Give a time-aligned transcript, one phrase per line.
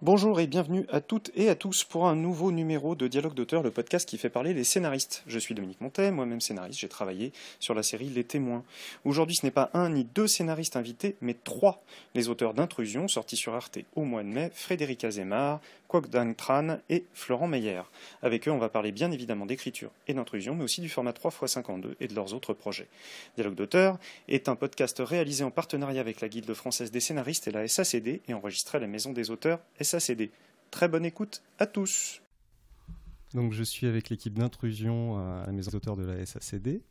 [0.00, 3.64] Bonjour et bienvenue à toutes et à tous pour un nouveau numéro de Dialogue d'auteur,
[3.64, 5.24] le podcast qui fait parler les scénaristes.
[5.26, 8.62] Je suis Dominique Montet, moi-même scénariste, j'ai travaillé sur la série Les Témoins.
[9.04, 11.82] Aujourd'hui, ce n'est pas un ni deux scénaristes invités, mais trois.
[12.14, 16.06] Les auteurs d'Intrusion, sortis sur Arte au mois de mai, Frédéric Azemar, Kwok
[16.36, 17.82] Tran et Florent Meyer.
[18.22, 21.94] Avec eux, on va parler bien évidemment d'écriture et d'intrusion, mais aussi du format 3x52
[21.98, 22.88] et de leurs autres projets.
[23.36, 27.50] Dialogue d'auteur est un podcast réalisé en partenariat avec la Guilde française des scénaristes et
[27.50, 30.30] la SACD et enregistré à la Maison des auteurs SACD.
[30.70, 32.20] Très bonne écoute à tous.
[33.34, 36.82] Donc je suis avec l'équipe d'intrusion à la Maison de la SACD.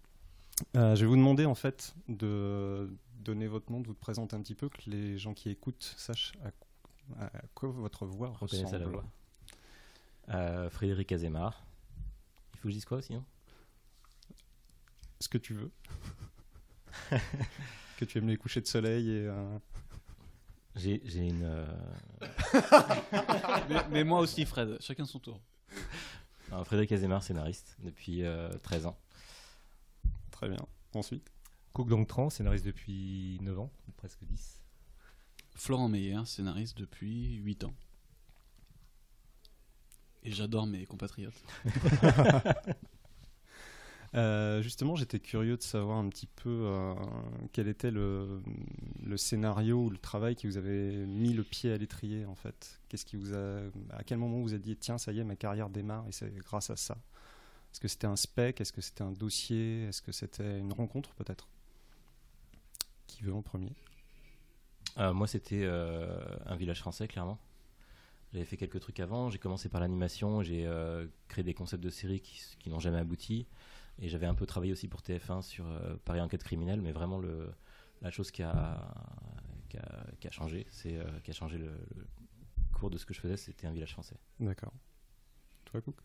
[0.75, 4.41] Euh, je vais vous demander en fait de donner votre nom, de vous présenter un
[4.41, 6.51] petit peu, que les gens qui écoutent sachent à
[7.19, 9.05] à quoi votre voix ressemble à la voix
[10.29, 11.65] euh, Frédéric Azemar.
[12.53, 13.15] Il faut que je dise quoi aussi
[15.19, 15.71] Ce que tu veux.
[17.97, 19.27] que tu aimes les couchers de soleil et.
[19.27, 19.57] Euh,
[20.77, 21.43] j'ai une.
[21.43, 21.65] Euh,
[23.91, 24.77] mais, moi aussi, Fred.
[24.79, 25.41] Chacun son tour.
[26.63, 28.23] Frédéric Azemar, scénariste depuis
[28.63, 28.97] 13 ans.
[30.31, 30.65] Très bien.
[30.93, 31.29] Ensuite
[31.77, 34.63] Cook Dong scénariste depuis 9 ans, presque 10.
[35.53, 37.73] Florent Meyer, scénariste depuis 8 ans.
[40.23, 41.39] Et j'adore mes compatriotes.
[44.15, 46.93] Euh, justement, j'étais curieux de savoir un petit peu euh,
[47.51, 48.41] quel était le,
[49.17, 52.79] scénario ou le travail qui vous avait mis le pied à l'étrier en fait.
[52.87, 53.59] Qu'est-ce qui vous a,
[53.91, 56.33] à quel moment vous avez dit tiens ça y est ma carrière démarre et c'est
[56.35, 56.97] grâce à ça.
[57.71, 58.61] Est-ce que c'était un spec?
[58.61, 59.83] Est-ce que c'était un dossier?
[59.83, 61.47] Est-ce que c'était une rencontre peut-être?
[63.07, 63.73] Qui veut en premier?
[64.97, 67.37] Euh, moi, c'était un village français, clairement.
[68.33, 69.29] J'avais fait quelques trucs avant.
[69.29, 70.41] J'ai commencé par l'animation.
[70.43, 70.67] J'ai
[71.27, 73.45] créé des concepts de séries qui, n'ont jamais abouti.
[73.99, 75.65] Et j'avais un peu travaillé aussi pour TF1 sur
[76.05, 76.81] Paris Enquête criminelle.
[76.81, 77.51] Mais vraiment, le,
[78.01, 78.93] la chose qui a,
[79.69, 81.71] qui a, changé, c'est qui a changé le,
[82.73, 84.17] cours de ce que je faisais, c'était un village français.
[84.39, 84.73] D'accord.
[85.65, 85.95] Toi, Cook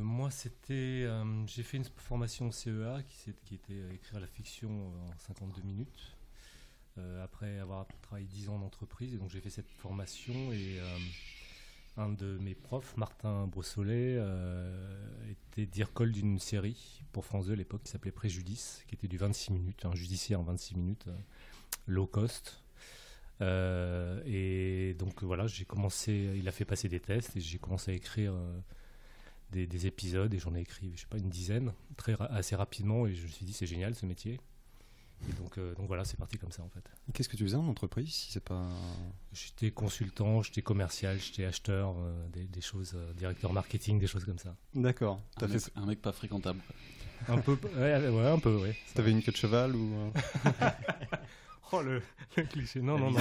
[0.00, 1.06] moi, c'était.
[1.46, 6.16] j'ai fait une formation CEA qui, qui était écrire la fiction en 52 minutes.
[6.98, 9.14] Euh, après avoir travaillé 10 ans en entreprise.
[9.14, 10.98] Et donc j'ai fait cette formation et euh,
[11.98, 17.56] un de mes profs, Martin Brossolet, euh, était dire-col d'une série pour France 2 à
[17.56, 21.06] l'époque qui s'appelait Préjudice, qui était du 26 minutes, un judiciaire en 26 minutes,
[21.86, 22.62] low cost.
[23.40, 27.94] et donc voilà, j'ai commencé, il a fait passer des tests et j'ai commencé à
[27.94, 28.34] écrire
[29.50, 33.06] des, des, épisodes et j'en ai écrit, je sais pas, une dizaine, très assez rapidement
[33.06, 34.40] et je me suis dit c'est génial ce métier.
[35.28, 36.82] Et donc, euh, donc voilà, c'est parti comme ça en fait.
[37.12, 38.66] Qu'est-ce que tu faisais en entreprise si c'est pas
[39.32, 44.38] J'étais consultant, j'étais commercial, j'étais acheteur, euh, des, choses, euh, directeur marketing, des choses comme
[44.38, 44.54] ça.
[44.74, 45.20] D'accord.
[45.40, 45.72] Un, fait...
[45.76, 46.60] un mec pas fréquentable.
[47.26, 48.76] Un peu, ouais, ouais un peu, ouais.
[48.94, 50.12] T'avais une queue de cheval ou
[51.72, 52.00] Oh le,
[52.46, 52.80] cliché.
[52.80, 53.18] Non, non, non.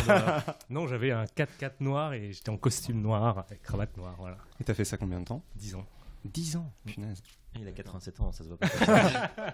[0.69, 4.37] non, j'avais un 4x4 noir et j'étais en costume noir avec cravate noire, voilà.
[4.61, 5.43] Et t'as fait ça combien de temps?
[5.55, 5.85] 10 ans.
[6.27, 7.21] 10 ans, punaise.
[7.59, 8.67] Il a 87 ans, ça se voit pas.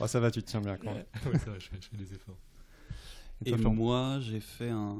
[0.00, 1.04] oh, ça va, tu te tiens bien quand même.
[1.26, 2.38] ouais, ça va, je fais, des efforts.
[3.44, 4.96] Et, moi, j'ai fait un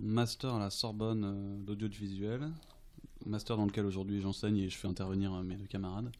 [0.00, 2.50] master à la Sorbonne euh, d'audiovisuel,
[3.26, 6.10] master dans lequel aujourd'hui j'enseigne et je fais intervenir euh, mes deux camarades.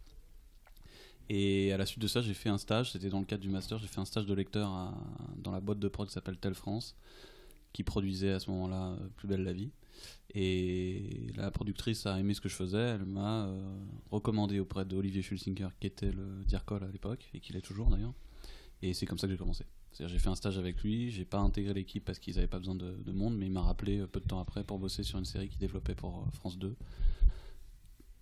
[1.29, 3.51] Et à la suite de ça, j'ai fait un stage, c'était dans le cadre du
[3.51, 4.93] master, j'ai fait un stage de lecteur
[5.37, 6.97] dans la boîte de prod qui s'appelle Tel France,
[7.73, 9.71] qui produisait à ce moment-là euh, Plus belle la vie.
[10.35, 13.77] Et la productrice a aimé ce que je faisais, elle m'a euh,
[14.11, 18.15] recommandé auprès d'Olivier Schulzinker, qui était le Dircol à l'époque, et qui l'est toujours d'ailleurs.
[18.83, 19.65] Et c'est comme ça que j'ai commencé.
[19.93, 22.61] C'est-à-dire j'ai fait un stage avec lui, j'ai pas intégré l'équipe parce qu'ils n'avaient pas
[22.61, 25.19] besoin de, monde, mais il m'a rappelé euh, peu de temps après pour bosser sur
[25.19, 26.77] une série qu'il développait pour France 2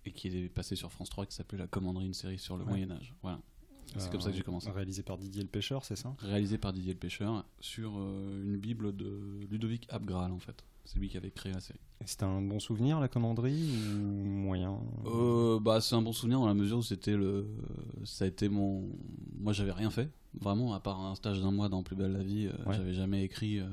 [0.05, 2.65] et qui est passée sur France 3 qui s'appelait La Commanderie, une série sur le
[2.65, 3.13] Moyen Âge.
[3.21, 3.39] Voilà.
[3.97, 4.69] C'est comme ça que j'ai commencé.
[4.71, 6.15] Réalisé par Didier le Pêcheur, c'est ça?
[6.19, 10.63] Réalisé par Didier le Pêcheur sur une bible de Ludovic Abgral en fait.
[10.89, 11.79] C'est lui qui avait créé la série.
[12.03, 14.79] C'était un bon souvenir, la commanderie, ou moyen?
[15.05, 17.45] Euh, bah, C'est un bon souvenir dans la mesure où c'était le...
[18.05, 18.89] ça a été mon...
[19.37, 22.23] Moi, j'avais rien fait, vraiment, à part un stage d'un mois dans Plus belle la
[22.23, 23.59] vie, euh, j'avais jamais écrit.
[23.59, 23.67] Euh,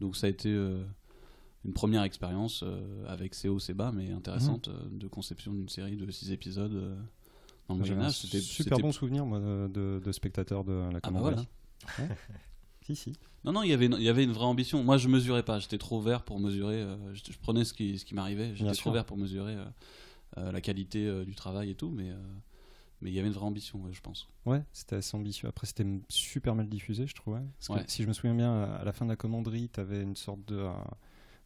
[0.00, 0.50] donc ça a été
[1.64, 2.62] une première expérience
[3.08, 4.98] avec ses hauts, ses bas, mais intéressante, mmh.
[4.98, 6.94] de conception d'une série de six épisodes
[8.10, 11.48] C'était super bon souvenir, moi, de, de, spectateur de la ah, bah commanderie.
[12.86, 13.14] Si, si.
[13.44, 14.84] Non, non, il y avait une, il y avait une vraie ambition.
[14.84, 15.58] Moi, je mesurais pas.
[15.58, 16.82] J'étais trop vert pour mesurer.
[16.82, 18.54] Euh, je, prenais ce qui, ce qui m'arrivait.
[18.54, 19.64] J'étais trop vert pour mesurer euh,
[20.36, 22.10] euh, la qualité du travail et tout, mais
[23.00, 24.28] mais il y avait une vraie ambition, je pense.
[24.46, 25.48] Ouais, c'était assez ambitieux.
[25.48, 27.40] Après, c'était super mal diffusé, je trouvais.
[27.86, 30.44] si je me souviens bien, à la fin de la commanderie, tu avais une sorte
[30.46, 30.66] de,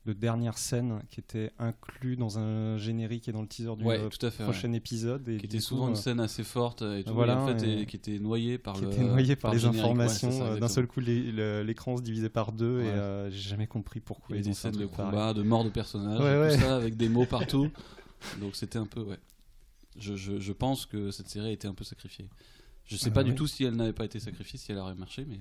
[0.09, 3.99] de dernière scène qui était inclus dans un générique et dans le teaser du Ouais,
[3.99, 5.29] euh, tout à fait, prochain épisode.
[5.29, 7.37] Et qui du était coup, souvent une euh, scène assez forte et tout, voilà, et
[7.37, 9.65] en fait, et- et qui était noyée par qui le était noyé par, le les
[9.67, 10.43] ouais, informations.
[10.43, 14.03] euh, D'un seul coup, l'écran se divisait par deux et euh, j'ai jamais compris Il
[14.03, 15.11] pourquoi y avait ils ont des scènes de pareil.
[15.11, 17.71] combat, de mort de personnages, tout ça, avec des mots partout.
[18.41, 19.19] Donc c'était un peu, ouais.
[19.99, 22.29] Je, je, je pense que cette série a été un peu sacrifiée.
[22.87, 23.37] Je sais Ah pas du ouais.
[23.37, 25.39] tout si elle n'avait pas été sacrifiée, si elle aurait marché, mais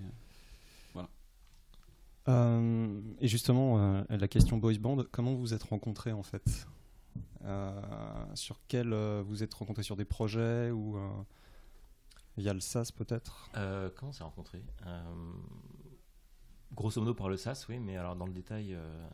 [2.28, 6.68] Euh, et justement, euh, la question boys band, comment vous vous êtes rencontrés en fait?
[7.46, 7.82] Euh,
[8.36, 11.08] Sur quel euh, vous êtes rencontrés sur des projets ou euh,
[12.38, 13.50] via le SAS peut-être?
[13.56, 14.64] Euh, comment on s'est rencontrés?
[14.86, 15.32] Euh,
[16.74, 18.74] Grosso modo par le SAS, oui, mais alors dans le détail.
[18.74, 19.08] euh,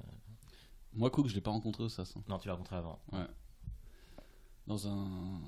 [0.96, 2.16] moi, Cook, je l'ai pas rencontré au SAS.
[2.18, 2.24] hein.
[2.28, 3.00] Non, tu l'as rencontré avant.
[4.68, 5.40] Dans un.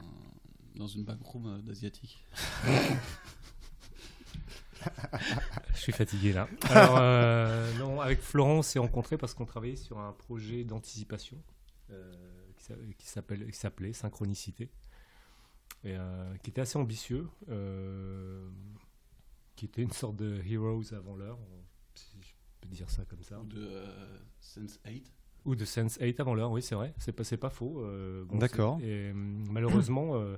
[0.75, 2.23] Dans une backroom d'asiatique.
[5.85, 6.47] Je suis fatigué là.
[6.71, 11.37] Alors, euh, non, avec Florent, on s'est rencontrés parce qu'on travaillait sur un projet d'anticipation
[11.91, 12.11] euh,
[12.97, 14.71] qui s'appelait Synchronicité,
[15.83, 18.49] et, euh, qui était assez ambitieux, euh,
[19.55, 21.37] qui était une sorte de Heroes avant l'heure,
[21.93, 22.29] si je
[22.61, 23.39] peux dire ça comme ça.
[23.39, 25.13] Ou de euh, Sense 8.
[25.45, 27.83] Ou de Sense 8 avant l'heure, oui, c'est vrai, c'est pas, pas faux.
[27.83, 28.79] euh, bon, D'accord.
[28.81, 30.35] Et malheureusement, euh,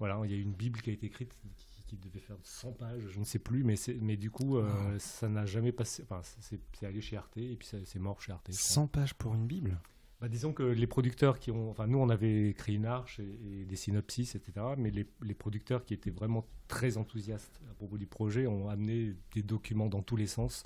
[0.00, 2.72] voilà, il y a une Bible qui a été écrite qui, qui devait faire 100
[2.72, 4.98] pages, je ne sais plus, mais, c'est- mais du coup, euh, Ah.
[4.98, 6.02] ça n'a jamais passé.
[6.02, 8.46] Enfin, c'est allé chez Arte et puis c'est mort chez Arte.
[8.48, 8.60] je crois.
[8.62, 9.78] 100 pages pour une Bible?
[10.20, 11.70] Bah, disons que les producteurs qui ont.
[11.70, 14.66] Enfin, nous, on avait écrit une arche et, et des synopsis, etc.
[14.78, 19.14] Mais les, les producteurs qui étaient vraiment très enthousiastes à propos du projet ont amené
[19.34, 20.64] des documents dans tous les sens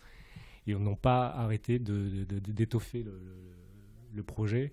[0.68, 3.56] et n'ont pas arrêté de- de- de- d'étoffer le, le-
[4.14, 4.72] le projet.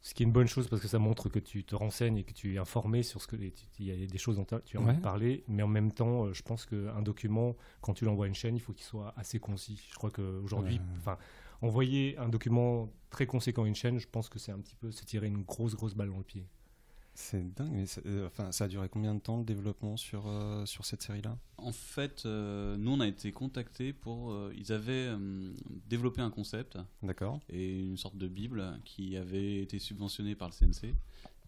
[0.00, 2.24] Ce qui est une bonne chose parce que ça montre que tu te renseignes et
[2.24, 3.36] que tu es informé sur ce que.
[3.36, 4.94] Il y a des choses dont tu as envie Ouais.
[4.96, 8.28] de parler, mais en même temps, euh, je pense qu'un document, quand tu l'envoies à
[8.28, 9.80] une chaîne, il faut qu'il soit assez concis.
[9.90, 10.80] Je crois qu'aujourd'hui, Ouais.
[10.98, 11.18] enfin,
[11.62, 14.92] envoyer un document très conséquent à une chaîne, je pense que c'est un petit peu
[14.92, 16.46] se tirer une grosse, grosse balle dans le pied.
[17.20, 20.28] C'est dingue, mais ça, euh, enfin, ça a duré combien de temps le développement sur,
[20.28, 21.36] euh, sur cette série-là?
[21.56, 24.32] En fait, euh, nous, on a été contactés pour.
[24.56, 25.08] ils avaient
[25.88, 30.54] développé un concept D'accord et une sorte de Bible qui avait été subventionnée par le
[30.54, 30.94] CNC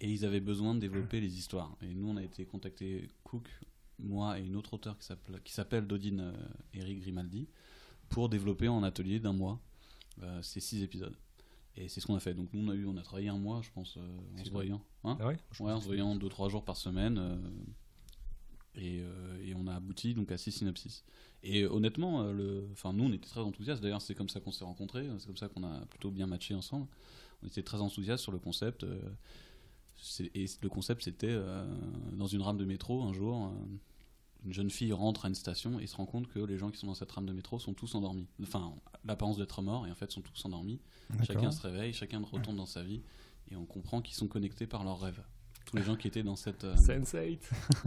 [0.00, 1.76] et ils avaient besoin de développer les histoires.
[1.82, 3.48] Et nous, on a été contactés, Cook,
[4.00, 6.32] moi et une autre auteure qui s'appelle- qui s'appelle Dodine
[6.74, 7.46] Eric Grimaldi,
[8.08, 9.60] pour développer en atelier d'un mois
[10.42, 11.14] ces six épisodes.
[11.76, 12.34] Et c'est ce qu'on a fait.
[12.34, 14.00] Donc nous, on a, eu, on a travaillé un mois, je pense, euh,
[14.38, 14.82] en se voyant.
[15.04, 17.18] Hein Ah ouais Ouais, en se voyant 2-3 jours par semaine.
[17.18, 17.36] euh,
[18.76, 21.04] et, euh, et on a abouti donc à 6 synopsis.
[21.42, 23.82] Et honnêtement, le, enfin, nous on était très enthousiastes.
[23.82, 25.08] D'ailleurs, c'est comme ça qu'on s'est rencontrés.
[25.18, 26.86] C'est comme ça qu'on a plutôt bien matché ensemble.
[27.42, 28.84] On était très enthousiastes sur le concept.
[30.34, 31.36] et le concept, c'était
[32.12, 33.52] dans une rame de métro un jour.
[34.44, 36.78] Une jeune fille rentre à une station et se rend compte que les gens qui
[36.78, 38.26] sont dans cette rame de métro sont tous endormis.
[38.42, 38.72] Enfin,
[39.04, 40.80] l'apparence d'être morts et en fait sont tous endormis.
[41.24, 43.02] Chacun se réveille, chacun retourne dans sa vie
[43.50, 45.22] et on comprend qu'ils sont connectés par leurs rêves.
[45.66, 47.38] Tous les gens qui étaient dans cette, euh, Sense8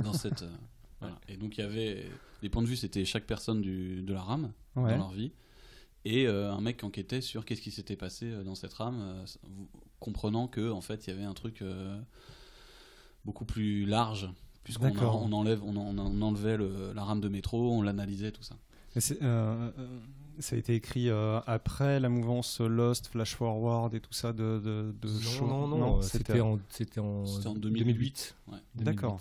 [0.03, 0.49] dans cette, euh,
[0.99, 1.19] voilà.
[1.27, 2.05] Et donc il y avait
[2.41, 4.91] les points de vue, c'était chaque personne du, de la rame Ouais.
[4.91, 5.31] dans leur vie
[6.05, 9.23] et euh, un mec qui enquêtait sur qu'est-ce qui s'était passé euh, dans cette rame,
[9.99, 11.63] comprenant que en fait il y avait un truc
[13.25, 14.29] beaucoup plus large
[14.63, 18.43] puisqu'on on enlève, on, en- on enlevait le- la rame de métro, on l'analysait tout
[18.43, 18.55] ça.
[18.95, 19.99] Mais c'est, euh, euh,
[20.39, 24.59] ça a été écrit euh, après la mouvance Lost, Flash Forward et tout ça de,
[24.63, 27.83] de, de show Non, non, non, euh, c'était c'était en, c'était en, C'était en 2008.
[27.85, 28.35] 2008.
[28.47, 28.57] Ouais.
[28.75, 28.83] 2008.
[28.95, 29.19] D'accord.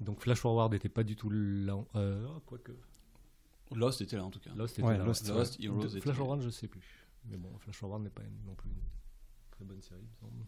[0.00, 1.76] Donc Flash Forward n'était pas du tout là.
[1.96, 3.74] Euh, oh.
[3.74, 4.50] Lost était là en tout cas.
[4.56, 5.04] Lost était Ouais, là.
[5.04, 5.28] Lost.
[5.28, 6.18] Lost, Heroes De- était Flash là.
[6.18, 7.06] Forward, je sais plus.
[7.28, 8.76] Mais bon, Flash Forward n'est pas non plus une
[9.50, 10.46] très bonne série, il me semble.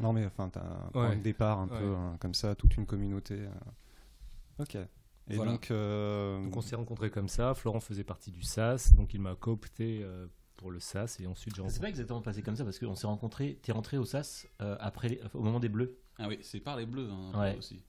[0.00, 1.16] Non, mais enfin, t'as un point Ouais.
[1.16, 1.78] de départ un Ouais.
[1.78, 3.34] peu hein, comme ça, toute une communauté.
[3.34, 4.62] euh.
[4.62, 4.74] Ok.
[4.76, 5.52] Et Voilà.
[5.52, 7.54] donc, euh, Donc on s'est rencontrés comme ça.
[7.54, 10.26] Florent faisait partie du SAS, donc il m'a coopté euh,
[10.56, 13.06] pour le SAS et ensuite j'ai C'est pas exactement passé comme ça parce qu'on s'est
[13.06, 13.58] rencontrés.
[13.62, 15.96] T'es rentré au SAS euh, après, au moment des Bleus.
[16.18, 17.56] Ah oui, c'est par les bleus hein, Ouais.
[17.56, 17.82] aussi.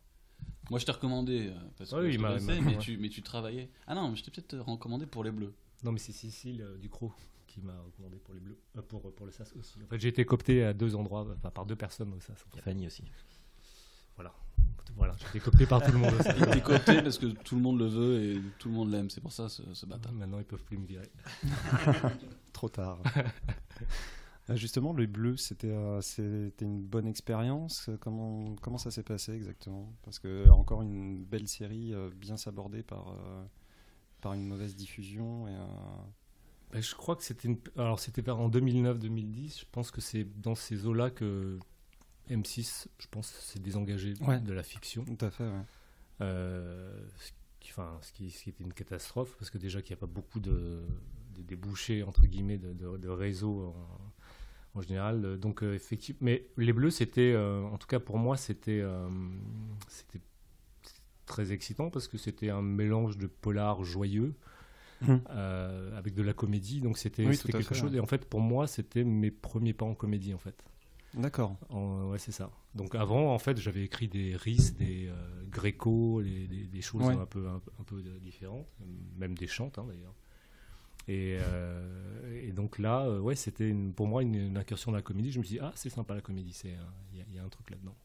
[0.69, 2.77] Moi je t'ai recommandé parce que Ouais, oui, je il m'a- connaissais, mais, ouais.
[2.77, 3.69] tu, mais tu travaillais.
[3.87, 5.53] Ah non, mais je t'ai peut-être recommandé pour les bleus.
[5.83, 7.11] Non, mais c'est Cécile euh, Ducrot
[7.51, 9.79] qui m'a recommandé pour les Bleus, euh, pour, pour le SAS aussi.
[9.83, 12.45] En fait, j'ai été coopté à deux endroits, enfin, par deux personnes au SAS.
[12.47, 12.61] en fait.
[12.61, 13.03] Fanny aussi.
[14.15, 14.33] Voilà,
[14.95, 16.13] voilà, j'ai été coopté par tout le monde.
[16.37, 19.09] Il était coopté parce que tout le monde le veut et tout le monde l'aime.
[19.09, 20.13] C'est pour ça ce, ce bâtard.
[20.13, 21.09] Maintenant, ils peuvent plus me virer.
[22.53, 22.99] trop tard.
[24.49, 27.89] Euh, Justement, le bleu, c'était euh, c'était une bonne expérience.
[28.01, 29.93] Comment, comment ça s'est passé exactement?
[30.03, 33.45] Parce que encore une belle série euh, bien sabordée par, euh,
[34.19, 35.47] par une mauvaise diffusion.
[35.47, 35.65] Et, euh,
[36.71, 37.57] Ben, je crois que c'était une...
[37.77, 39.59] alors c'était vers en 2009-2010.
[39.59, 41.57] Je pense que c'est dans ces eaux-là que
[42.29, 44.39] M6, je pense, s'est désengagé Ouais.
[44.39, 45.03] de la fiction.
[45.03, 45.65] tout à fait, ouais.
[46.21, 49.95] Euh, ce, qui, enfin, ce, qui, ce qui était une catastrophe parce que déjà qu'il
[49.95, 50.81] n'y a pas beaucoup de
[51.37, 53.73] des bouchées entre guillemets de, de, réseau
[54.75, 55.39] en, général.
[55.39, 58.85] Donc effectivement, mais les bleus c'était, en tout cas pour moi c'était
[59.87, 60.21] c'était
[61.25, 64.35] très excitant parce que c'était un mélange de polar joyeux.
[65.07, 65.19] Hum.
[65.97, 67.95] avec de la comédie, donc c'était quelque chose.
[67.95, 70.63] Et en fait, pour moi, c'était mes premiers pas en comédie, en fait.
[71.13, 71.57] D'accord.
[71.69, 72.49] Ouais, c'est ça.
[72.73, 77.47] Donc avant, en fait, j'avais écrit des RIS, des euh, Gréco, des, choses un peu,
[77.49, 78.67] un, peu différentes,
[79.17, 80.13] même des chantes hein, d'ailleurs.
[81.07, 85.31] Et, euh, et, donc là, euh, ouais, c'était pour moi une, incursion dans la comédie.
[85.31, 86.57] Je me suis dit, ah, c'est sympa la comédie,
[87.11, 87.95] il y, a un truc là-dedans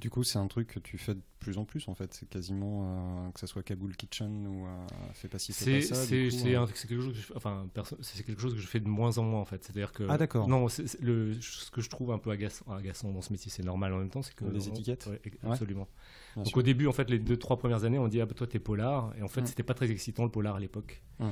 [0.00, 2.14] du coup, c'est un truc que tu fais de plus en plus en fait.
[2.14, 5.86] C'est quasiment euh, que ce soit Kaboul Kitchen ou euh, Fais pas ci, fais pas
[5.86, 5.94] ça.
[5.94, 6.66] C'est euh.
[6.66, 7.68] quelque chose que je, enfin,
[8.00, 9.62] c'est quelque chose que je fais de moins en moins en fait.
[9.64, 10.48] C'est-à-dire que ah d'accord.
[10.48, 10.66] Non,
[11.00, 13.98] le, ce que je trouve un peu agaçant, agaçant dans ce métier, c'est normal en
[13.98, 15.08] même temps, c'est que les étiquettes.
[15.42, 15.88] absolument.
[16.36, 18.46] Donc au début, en fait, les deux trois premières années, on dit ah bah toi
[18.46, 19.46] t'es polar, et en fait, mm.
[19.46, 21.02] c'était pas très excitant le polar à l'époque.
[21.18, 21.30] Mm.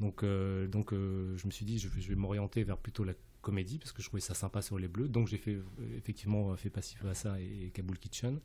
[0.00, 0.24] Donc,
[0.70, 4.08] donc je me suis dit, je vais m'orienter vers plutôt la comédie parce que je
[4.08, 5.08] trouvais ça sympa sur les bleus.
[5.08, 5.58] Donc j'ai fait
[5.96, 8.40] effectivement fait Passif à ça et, Kaboul Kitchen.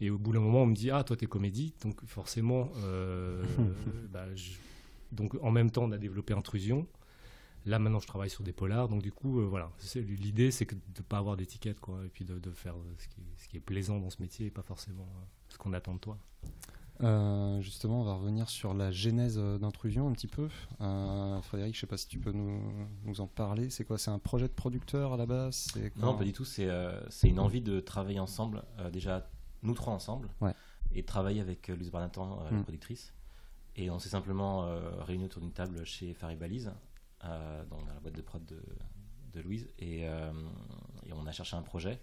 [0.00, 3.42] Et au bout d'un moment, on me dit ah toi t'es comédie, donc forcément, euh,
[4.10, 4.26] bah,
[5.12, 6.86] donc en même temps on a développé Intrusion.
[7.64, 10.74] Là maintenant je travaille sur des polars, donc du coup euh, voilà, l'idée c'est de
[10.74, 13.98] ne pas avoir d'étiquette quoi, et puis de, faire ce qui, ce qui, est plaisant
[13.98, 16.18] dans ce métier et pas forcément euh, ce qu'on attend de toi.
[17.02, 20.48] Euh, justement, on va revenir sur la genèse euh, d'intrusion un petit peu.
[20.80, 22.60] Euh, Frédéric, je sais pas si tu peux nous,
[23.04, 23.70] nous en parler.
[23.70, 23.98] C'est quoi?
[23.98, 25.68] C'est un projet de producteur à la base?
[25.96, 26.44] Non, pas du tout.
[26.44, 26.68] C'est
[27.24, 28.62] une envie de travailler ensemble,
[28.92, 29.28] déjà
[29.62, 30.28] nous trois ensemble,
[30.94, 32.62] et travailler avec Louise Barnatan, la mm.
[32.62, 33.12] productrice.
[33.76, 34.66] Et on s'est simplement
[35.00, 36.72] réunis autour d'une table chez Faribalise,
[37.22, 38.62] dans la boîte de prod de,
[39.32, 42.00] de Louise, et, et on a cherché un projet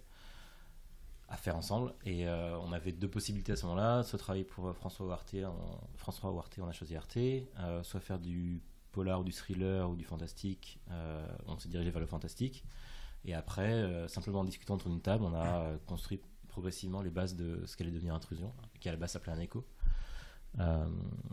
[1.34, 1.94] à faire ensemble.
[2.06, 5.44] Et euh, on avait deux possibilités à ce moment-là, soit travailler pour euh, François Ouarté,
[5.96, 8.62] François Ouarté, on a choisi Arte, euh, soit faire du
[8.92, 10.80] polar ou du thriller ou du fantastique,
[11.48, 12.64] on s'est dirigé vers le fantastique.
[13.26, 17.66] Et après, simplement en discutant autour d'une table, on a construit progressivement les bases de
[17.66, 19.66] ce qu'allait devenir Intrusion, qui à la base s'appelait un écho.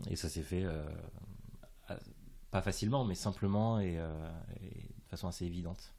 [0.09, 0.65] et ça s'est fait
[2.49, 5.93] pas facilement, mais simplement et de façon assez évidente.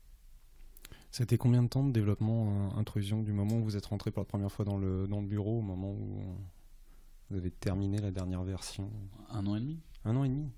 [1.13, 4.23] C'était combien de temps de développement euh, intrusion du moment où vous êtes rentré pour
[4.23, 6.23] la première fois dans le, dans le bureau au moment où
[7.29, 8.91] vous avez terminé la dernière version?
[9.29, 9.79] Un an et demi.
[10.07, 10.49] Un an et demi.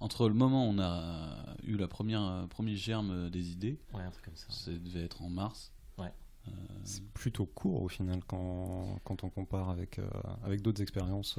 [0.00, 4.02] Entre le moment où on a eu la première euh, premier germe des idées, ouais,
[4.02, 4.46] un truc comme ça.
[4.50, 5.72] Ça devait être en mars.
[5.96, 6.12] Ouais.
[6.48, 6.50] Euh,
[6.82, 10.00] C'est plutôt court au final quand, quand on compare avec,
[10.42, 11.38] avec d'autres expériences.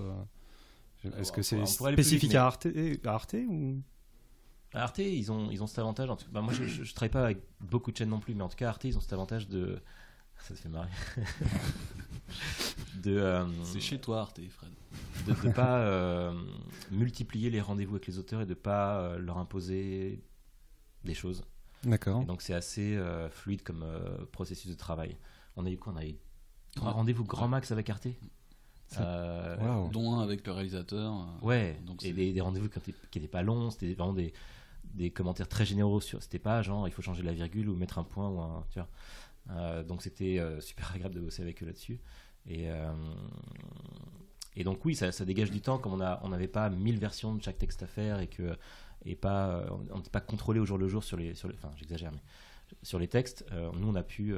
[1.04, 2.68] Est-ce que c'est spécifique à, Arte,
[3.04, 3.82] à Arte ou?
[4.74, 6.10] Arte, ils ont, ils ont cet avantage.
[6.10, 6.26] En tout...
[6.32, 8.56] bah, moi, je, je, travaille pas avec beaucoup de chaînes non plus, mais en tout
[8.56, 9.80] cas, Arte, ils ont cet avantage de.
[10.40, 10.90] Ça te fait marrer.
[13.04, 13.18] de.
[13.18, 14.72] Euh, C'est chez toi, Arte, Fred.
[15.28, 16.34] De ne pas euh,
[16.92, 20.24] multiplier les rendez-vous avec les auteurs et de pas euh, leur imposer
[21.04, 21.44] des choses.
[21.84, 22.24] D'accord.
[22.26, 22.98] Donc, c'est assez
[23.32, 23.86] fluide comme
[24.32, 25.18] processus de travail.
[25.58, 25.94] On a eu quoi?
[25.94, 26.16] On a eu
[26.76, 28.08] trois rendez-vous grand max avec Arte
[29.92, 31.28] dont un avec le réalisateur.
[31.42, 34.34] Ouais, donc et des, des rendez-vous qui n'étaient pas longs, c'était vraiment des,
[34.94, 36.22] des commentaires très généraux sur.
[36.22, 38.64] C'était pas genre il faut changer la virgule ou mettre un point ou un.
[39.50, 42.00] Euh, donc c'était euh, super agréable de bosser avec eux là-dessus.
[42.48, 42.94] Et, euh,
[44.56, 47.58] et donc oui, ça, dégage du temps comme on n'avait pas mille versions de chaque
[47.58, 48.56] texte à faire et que
[49.06, 51.56] et pas on n'était pas contrôlé au jour le jour sur les sur les.
[51.56, 52.22] Enfin j'exagère mais
[52.82, 53.46] sur les textes,
[53.76, 54.36] nous on a pu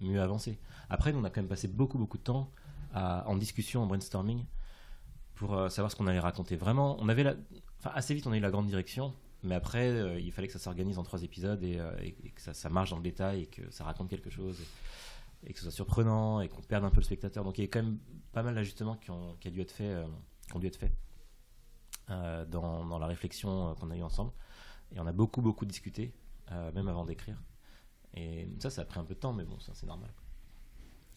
[0.00, 0.58] mieux avancer.
[0.90, 2.50] Après, nous on a quand même passé beaucoup beaucoup de temps
[2.94, 4.44] en discussion, en brainstorming
[5.34, 6.56] pour savoir ce qu'on allait raconter.
[6.56, 7.34] Vraiment, on avait la,
[7.84, 10.58] assez vite on a eu la grande direction mais après, euh, il fallait que ça
[10.58, 13.84] s'organise en trois épisodes euh, et, que ça, marche dans le détail et que ça
[13.84, 14.60] raconte quelque chose
[15.46, 17.44] et, que ce soit surprenant et qu'on perde un peu le spectateur.
[17.44, 17.98] Donc il y a quand même
[18.32, 20.06] pas mal d'ajustements qui ont, qui dû être fait, euh,
[20.54, 20.92] ont dû être faits
[22.08, 24.30] dans, dans, la réflexion qu'on a eue ensemble.
[24.94, 26.14] Et on a beaucoup, beaucoup discuté,
[26.72, 27.36] même avant d'écrire.
[28.14, 30.10] Et ça, ça a pris un peu de temps, mais bon, ça c'est normal.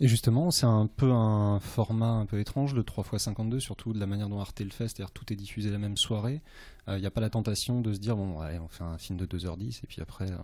[0.02, 4.08] Et justement, c'est un peu un format un peu étrange, le 3x52, surtout de la
[4.08, 6.42] manière dont Arte le fait, c'est-à-dire tout est diffusé la même soirée.
[6.88, 9.20] Il euh, n'y a pas la tentation de se dire, bon, on fait un film
[9.20, 10.38] de 2h10 et puis après, euh,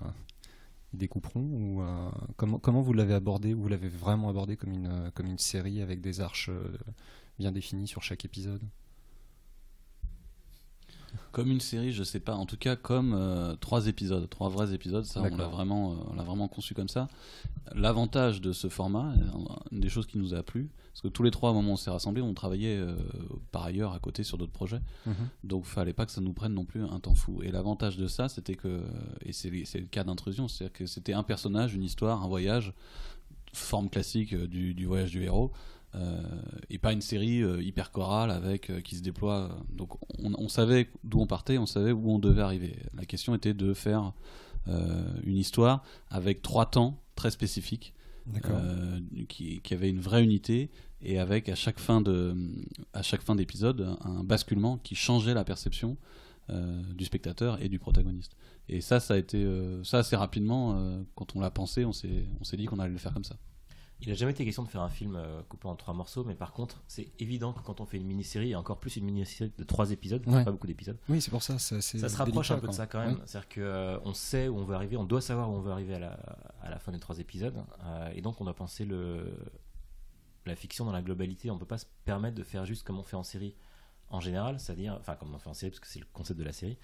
[0.93, 5.81] ils découperont ou, euh, comment, vous l'avez abordé Vous l'avez vraiment abordé comme une série
[5.81, 6.49] avec des arches
[7.39, 8.61] bien définies sur chaque épisode?
[11.35, 12.33] Comme une série, je sais pas.
[12.33, 15.03] En tout cas, comme euh, trois épisodes, trois vrais épisodes.
[15.03, 17.09] Ça, on l'a vraiment, euh, on l'a vraiment conçu comme ça.
[17.73, 21.23] L'avantage de ce format, euh, une des choses qui nous a plu, parce que tous
[21.23, 22.81] les trois, au moment où on s'est rassemblés, on travaillait
[23.51, 24.79] par ailleurs à côté sur d'autres projets.
[25.05, 25.13] Mhm.
[25.43, 27.43] Donc, fallait pas que ça nous prenne non plus un temps fou.
[27.43, 28.81] Et l'avantage de ça, c'était que,
[29.25, 32.71] et c'est le cas d'intrusion, c'est-à-dire que c'était un personnage, une histoire, un voyage,
[33.51, 35.51] forme classique du, du voyage du héros
[36.69, 39.57] et pas une série hyper chorale avec qui se déploie.
[39.71, 42.75] Donc on, on savait d'où on partait, on savait où on devait arriver.
[42.95, 44.13] La question était de faire
[44.67, 47.93] une histoire avec trois temps très spécifiques
[48.49, 48.99] euh,
[49.29, 50.71] qui, qui, avait une vraie unité
[51.03, 52.35] et avec à chaque fin de
[52.93, 55.95] à chaque fin d'épisode un basculement qui changeait la perception
[56.49, 58.35] euh, du spectateur et du protagoniste.
[58.67, 62.25] Et ça, ça a été euh, ça assez rapidement quand on l'a pensé, on s'est
[62.39, 63.37] on s'est dit qu'on allait le faire comme ça.
[64.01, 66.51] Il n'a jamais été question de faire un film coupé en trois morceaux, mais par
[66.51, 69.63] contre, c'est évident que quand on fait une mini-série, et encore plus une mini-série de
[69.63, 70.97] trois épisodes, pas beaucoup d'épisodes.
[71.07, 71.57] Oui, c'est pour ça.
[71.59, 73.19] Ça, ça se rapproche un peu de ça quand même.
[73.25, 75.95] C'est-à-dire qu'on on sait où on veut arriver, on doit savoir où on veut arriver
[75.95, 76.19] à la,
[76.61, 77.55] à la fin des trois épisodes.
[77.85, 79.33] Euh, et donc, on doit penser le,
[80.45, 81.49] la fiction dans la globalité.
[81.49, 83.55] On ne peut pas se permettre de faire juste comme on fait en série
[84.09, 86.45] en général, c'est-à-dire, enfin, comme on fait en série, parce que c'est le concept de
[86.45, 86.77] la série,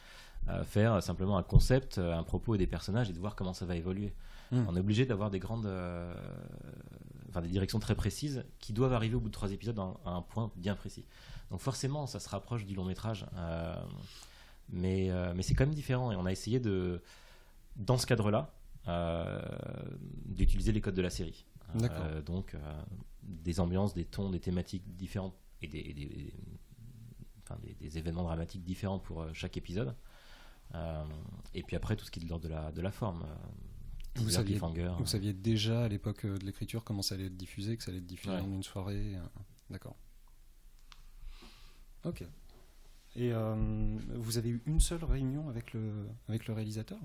[0.48, 3.66] euh, faire simplement un concept, un propos et des personnages et de voir comment ça
[3.66, 4.14] va évoluer.
[4.52, 4.66] Hmm.
[4.68, 5.66] On est obligé d'avoir des grandes.
[5.66, 6.14] Euh,
[7.30, 10.22] enfin, des directions très précises qui doivent arriver au bout de trois épisodes à un
[10.22, 11.06] point bien précis.
[11.50, 13.26] Donc, forcément, ça se rapproche du long métrage.
[14.70, 16.12] mais mais c'est quand même différent.
[16.12, 17.02] Et on a essayé de.
[17.78, 18.54] Dans ce cadre-là,
[18.88, 19.40] euh,
[20.26, 21.46] d'utiliser les codes de la série.
[21.84, 22.82] Euh, donc, euh,
[23.22, 26.34] des ambiances, des tons, des thématiques différentes et des, des,
[27.80, 29.96] des, événements dramatiques différents pour chaque épisode.
[31.54, 33.24] et puis après, tout ce qui est de l'ordre de la, de la forme.
[34.16, 37.84] Vous saviez, vous saviez, déjà à l'époque de l'écriture comment ça allait être diffusé, que
[37.84, 39.16] ça allait être diffusé en une soirée.
[39.70, 39.96] D'accord.
[42.04, 42.24] Ok.
[43.16, 43.32] Et
[44.16, 47.00] vous avez eu une seule réunion avec le, avec le réalisateur?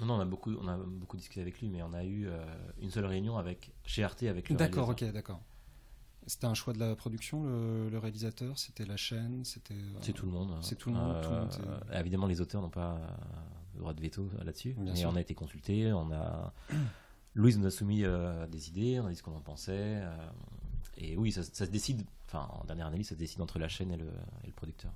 [0.00, 2.42] Non, on a beaucoup, on a beaucoup discuté avec lui, mais on a eu euh,
[2.80, 5.40] une seule réunion avec chez Arte avec le D'accord, ok, d'accord.
[6.26, 8.58] C'était un choix de la production, le, réalisateur?
[8.58, 9.44] C'était la chaîne?
[9.44, 9.74] C'était.
[9.74, 10.56] Euh, c'est tout le monde.
[10.62, 11.16] C'est tout le monde.
[11.16, 12.98] Euh, évidemment, les auteurs n'ont pas
[13.80, 14.74] droit de veto là-dessus.
[14.78, 15.92] Mais on a été consulté.
[15.92, 16.52] On a.
[17.34, 18.04] Louise nous a soumis
[18.50, 19.00] des idées.
[19.00, 20.02] On a dit ce qu'on en pensait.
[20.96, 22.02] et oui, ça, se décide.
[22.26, 24.06] Enfin, en dernière analyse, ça se décide entre la chaîne et le,
[24.44, 24.92] et le producteur.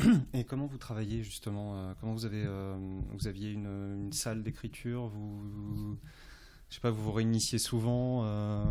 [0.34, 2.76] Et comment vous travaillez justement euh, Comment vous avez euh,
[3.12, 5.98] vous aviez une, salle d'écriture Vous,
[6.68, 8.64] je sais pas, vous vous réunissiez souvent euh,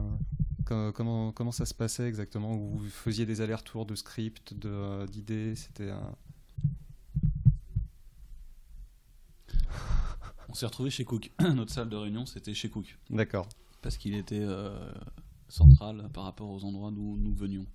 [0.65, 5.91] comment, comment ça se passait exactement Vous faisiez des allers-retours de script, d'idées C'était
[10.49, 11.31] On s'est retrouvé chez Cook.
[11.39, 12.97] Notre salle de réunion, c'était chez Cook.
[13.09, 13.47] D'accord.
[13.81, 14.45] Parce qu'il était
[15.47, 17.65] central par rapport aux endroits d'où nous venions.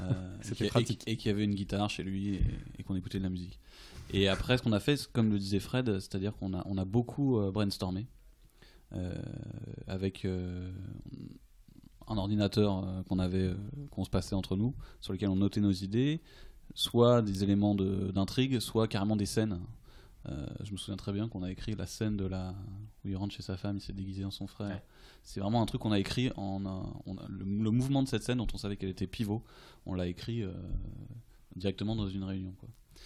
[0.00, 1.02] Euh, C'était pratique.
[1.06, 2.40] Et, qu'il y avait une guitare chez lui
[2.78, 3.60] et, qu'on écoutait de la musique.
[4.12, 6.84] Et après, ce qu'on a fait, comme le disait Fred, c'est-à-dire qu'on a, on a
[6.84, 8.06] beaucoup euh, brainstormé
[8.92, 9.14] euh,
[9.86, 10.26] avec
[12.06, 13.54] un ordinateur qu'on avait,
[13.90, 16.20] qu'on se passait entre nous, sur lequel on notait nos idées,
[16.74, 19.60] soit des éléments d'intrigue, soit carrément des scènes.
[20.62, 22.54] Je me souviens très bien qu'on a écrit la scène de la
[23.04, 24.80] où il rentre chez sa femme, il s'est déguisé en son frère.
[25.22, 26.58] C'est vraiment un truc qu'on a écrit en
[27.28, 29.44] le, mouvement de cette scène dont on savait qu'elle était pivot.
[29.86, 30.52] On l'a écrit euh,
[31.56, 32.54] directement dans une réunion.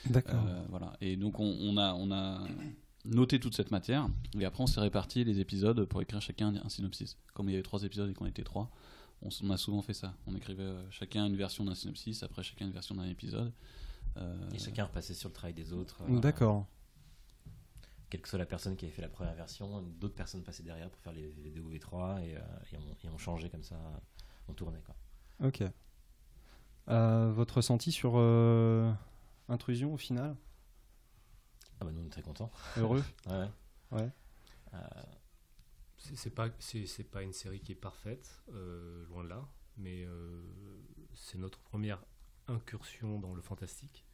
[0.06, 0.44] D'accord.
[0.46, 0.96] Euh, voilà.
[1.00, 2.46] Et donc on, a on a
[3.04, 6.68] noté toute cette matière et après on s'est réparti les épisodes pour écrire chacun un
[6.68, 7.16] synopsis.
[7.34, 8.70] Comme il y avait trois épisodes et qu'on était trois,
[9.22, 10.14] on, a souvent fait ça.
[10.26, 13.52] On écrivait euh, chacun une version d'un synopsis, après chacun une version d'un épisode.
[14.52, 16.02] et chacun repassait sur le travail des autres.
[16.20, 16.66] D'accord
[18.10, 20.90] quelle que soit la personne qui avait fait la première version, d'autres personnes passaient derrière
[20.90, 22.40] pour faire les vidéos V3 et, euh,
[23.02, 23.76] et, on, changeait comme ça,
[24.48, 24.82] on tournait.
[24.82, 24.94] Quoi.
[25.46, 25.62] Ok.
[26.88, 28.90] Euh, votre ressenti sur euh,
[29.48, 30.36] Intrusion au final?
[31.80, 32.50] Ah bah Nous on est très contents.
[32.76, 33.04] Heureux?
[33.26, 33.48] Ouais.
[33.92, 34.10] ouais.
[35.98, 38.42] C'est pas, c'est pas une série qui est parfaite,
[39.08, 40.06] loin de là, mais
[41.14, 42.02] c'est notre première
[42.46, 44.06] incursion dans le fantastique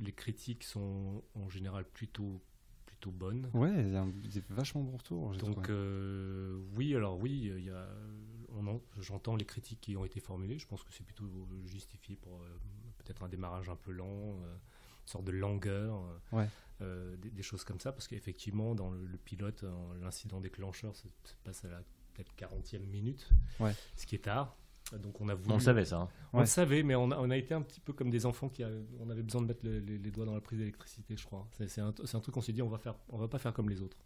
[0.00, 2.40] les critiques sont en général plutôt
[2.84, 3.50] plutôt bonnes.
[3.54, 5.36] Ouais, il y a des vachement bons retours.
[5.36, 7.88] Donc euh, oui, alors oui, il y a,
[9.00, 10.58] j'entends les critiques qui ont été formulées.
[10.58, 11.24] Je pense que c'est plutôt
[11.66, 12.48] justifié pour euh,
[12.98, 14.54] peut-être un démarrage un peu lent, euh,
[15.02, 16.02] une sorte de langueur,
[16.80, 19.64] des, choses comme ça, parce qu'effectivement dans le, pilote,
[20.00, 21.06] l'incident déclencheur se,
[21.44, 21.82] passe à la
[22.14, 23.28] peut-être 40e minute,
[23.96, 24.56] ce qui est tard.
[24.92, 25.50] Donc on a voulu.
[25.50, 25.98] On le savait ça.
[25.98, 26.08] Hein.
[26.32, 28.48] On le savait, mais on a, on a, été un petit peu comme des enfants
[28.48, 28.62] qui
[29.00, 31.46] on avait besoin de mettre les, doigts dans la prise d'électricité, je crois.
[31.66, 33.70] C'est un, un, truc qu'on s'est dit, on va faire, on va pas faire comme
[33.70, 33.96] les autres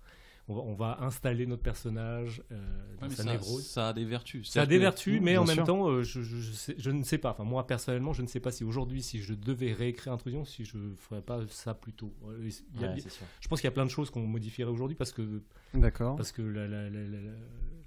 [0.48, 2.56] on va, installer notre personnage euh,
[3.00, 4.48] dans sa ça, Ça a des vertus.
[4.48, 7.30] Ça a des vertus, mais en même temps, euh, je, ne sais pas.
[7.30, 10.64] Enfin, moi personnellement, je ne sais pas si aujourd'hui, si je devais réécrire Intrusion, si
[10.64, 12.12] je ferais pas ça plus tôt.
[12.40, 15.42] je pense qu'il y a plein de choses qu'on modifierait aujourd'hui parce que.
[15.74, 16.16] D'accord.
[16.16, 16.42] Parce que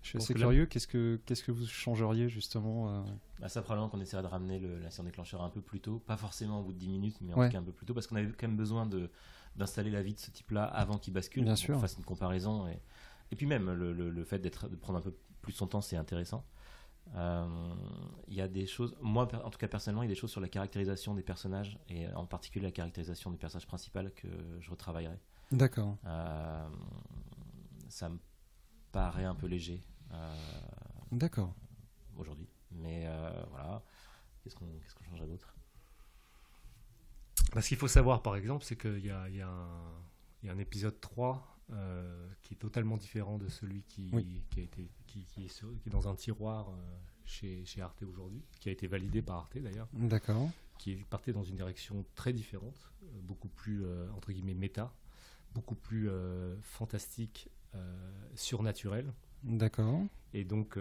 [0.02, 0.66] je suis assez curieux.
[0.66, 3.04] Qu'est-ce que qu'est-ce que vous changeriez justement euh?
[3.40, 6.62] Bah, Ça, probablement qu'on essaierait de ramener l'incident déclencheur un peu plus tôt, pas forcément
[6.62, 8.16] au bout de 10 minutes, mais en tout cas un peu plus tôt, parce qu'on
[8.16, 9.10] avait quand même besoin de
[9.56, 11.44] d'installer la vie de ce type-là avant qu'il bascule.
[11.44, 11.80] Bien sûr.
[11.80, 12.68] fasse une comparaison.
[12.70, 12.80] Et,
[13.32, 15.98] et puis même le, le, fait d'être de prendre un peu plus son temps, c'est
[15.98, 16.46] intéressant.
[17.14, 20.32] Il y a des choses, moi en tout cas personnellement, il y a des choses
[20.32, 24.28] sur la caractérisation des personnages et en particulier la caractérisation des personnages principaux que
[24.62, 25.20] je retravaillerai.
[25.52, 25.98] D'accord.
[27.90, 28.20] ça me
[28.92, 29.84] paraît un peu léger.
[31.12, 31.54] D'accord.
[32.18, 32.48] Aujourd'hui.
[32.72, 33.08] Mais
[33.50, 33.84] voilà.
[34.44, 35.56] Qu'est-ce qu'on qu changerait d'autre?
[37.54, 41.00] Bah, Ce qu'il faut savoir, par exemple, c'est qu'il y, y, y a, un épisode
[41.00, 44.12] 3 euh, qui est totalement différent de celui qui,
[44.50, 46.74] qui, a été, qui, qui, est qui, est dans un tiroir euh,
[47.24, 49.88] chez, chez, Arte aujourd'hui, qui a été validé par Arte d'ailleurs.
[49.94, 50.50] D'accord.
[50.80, 54.94] Qui partait dans une direction très différente, euh, beaucoup plus, entre guillemets, méta,
[55.54, 56.10] beaucoup plus
[56.62, 57.50] fantastique,
[58.36, 59.14] surnaturel.
[59.44, 60.02] D'accord.
[60.34, 60.78] Et donc,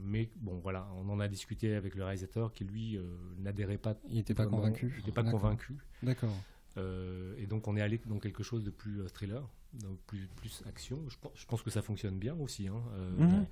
[0.00, 2.98] mais bon, voilà, on en a discuté avec le réalisateur qui lui
[3.38, 3.96] n'adhérait pas.
[4.08, 4.92] Il n'était pas convaincu.
[4.94, 5.76] Il n'était pas convaincu.
[6.02, 6.36] D'accord.
[6.76, 9.42] et donc, on est allé dans quelque chose de plus thriller
[9.74, 11.02] donc plus, plus action.
[11.08, 12.68] Je, je, pense que ça fonctionne bien aussi.
[12.68, 13.46] Hein, euh, mhm.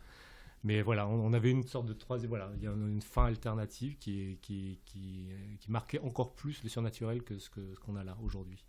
[0.64, 2.30] Mais voilà, on, avait une sorte de troisième.
[2.30, 5.28] Voilà, il y a une, fin alternative qui, qui, qui,
[5.60, 8.64] qui, marquait encore plus le surnaturel que ce qu'on ce qu'on a là aujourd'hui.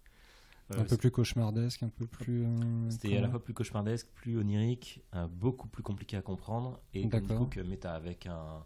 [0.70, 2.46] Un peu plus cauchemardesque, un peu plus.
[2.46, 5.02] Euh, C'était à la fois plus cauchemardesque, plus onirique,
[5.32, 8.64] beaucoup plus compliqué à comprendre, et du coup que méta avec un,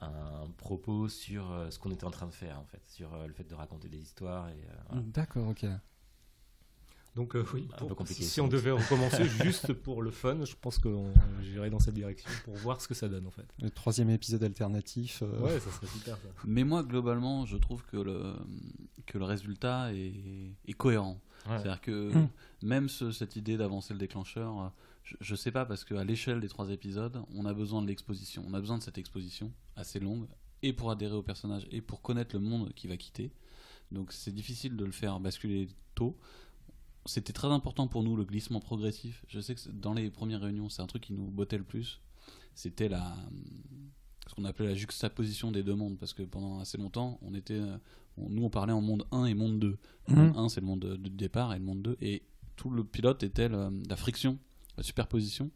[0.00, 3.32] un propos sur euh, ce qu'on était en train de faire en fait, sur le
[3.32, 4.48] fait de raconter des histoires.
[4.48, 4.56] et
[4.94, 5.66] D'accord, ok.
[7.16, 7.68] Donc euh, oui,
[8.06, 10.88] si on devait recommencer juste pour le fun, je pense que
[11.42, 13.46] j'irais dans cette direction pour voir ce que ça donne en fait.
[13.60, 15.22] Le troisième épisode alternatif.
[15.22, 15.40] Euh.
[15.40, 16.28] Ouais, ça serait super ça.
[16.44, 18.34] Mais moi globalement, je trouve que le,
[19.10, 21.20] que le résultat est, est cohérent.
[21.44, 22.28] C'est-à-dire que hum.
[22.62, 26.70] même cette idée d'avancer le déclencheur, je, je sais pas parce qu'à l'échelle des trois
[26.70, 28.44] épisodes, on a besoin de l'exposition.
[28.46, 30.26] On a besoin de cette exposition assez longue
[30.62, 33.32] et pour adhérer au personnage et pour connaître le monde qui va quitter.
[33.90, 36.16] Donc c'est difficile de le faire basculer tôt
[37.06, 39.24] c'était très important pour nous le glissement progressif.
[39.28, 42.00] Je sais que dans les premières réunions, c'est un truc qui nous bottait le plus.
[42.54, 43.16] C'était la
[44.28, 47.60] ce qu'on appelait la juxtaposition des deux mondes parce que pendant assez longtemps, on était
[48.16, 49.78] nous on parlait en monde 1 et monde 2.
[50.08, 52.22] Le monde 1 c'est le monde de départ et le monde 2 et
[52.56, 54.38] tout le pilote était la friction,
[54.76, 55.50] la superposition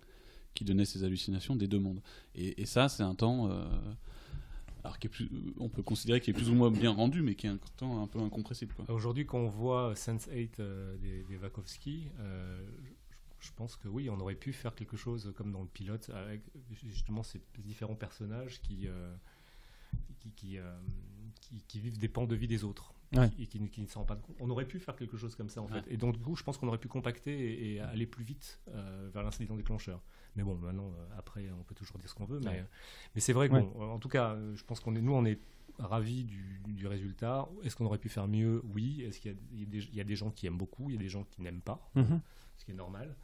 [0.54, 2.00] qui donnait ces hallucinations des deux mondes.
[2.36, 3.64] Et, ça, c'est un temps euh,
[4.84, 4.98] alors
[5.58, 8.02] on peut considérer qu'il est plus ou moins bien rendu, mais qui est un temps
[8.02, 8.74] un peu incompressible.
[8.88, 12.62] Aujourd'hui, quand on voit Sense8 euh, des, des Wachowski, euh,
[13.40, 16.42] je pense que oui, on aurait pu faire quelque chose comme dans le pilote, avec
[16.84, 19.14] justement ces différents personnages qui, euh,
[21.54, 22.92] qui, qui, vivent des pans de vie des autres.
[23.38, 24.34] Et qui, ne s'en rendent pas compte.
[24.40, 25.84] On aurait pu faire quelque chose comme ça en fait.
[25.88, 28.60] Et donc du coup, je pense qu'on aurait pu compacter et, aller plus vite
[29.12, 30.00] vers l'incident déclencheur.
[30.36, 32.40] Mais bon, maintenant, euh, après, on peut toujours dire ce qu'on veut.
[32.44, 32.64] Mais,
[33.14, 35.38] mais c'est vrai que, en tout cas, euh, je pense qu'on est, nous, on est
[35.78, 37.48] ravis du, du résultat.
[37.62, 38.62] Est-ce qu'on aurait pu faire mieux?
[38.74, 39.02] Oui.
[39.02, 41.24] Est-ce qu'il y, y, a des gens qui aiment beaucoup, il y a des gens
[41.24, 42.20] qui n'aiment pas, mhm.
[42.56, 43.14] ce qui est normal.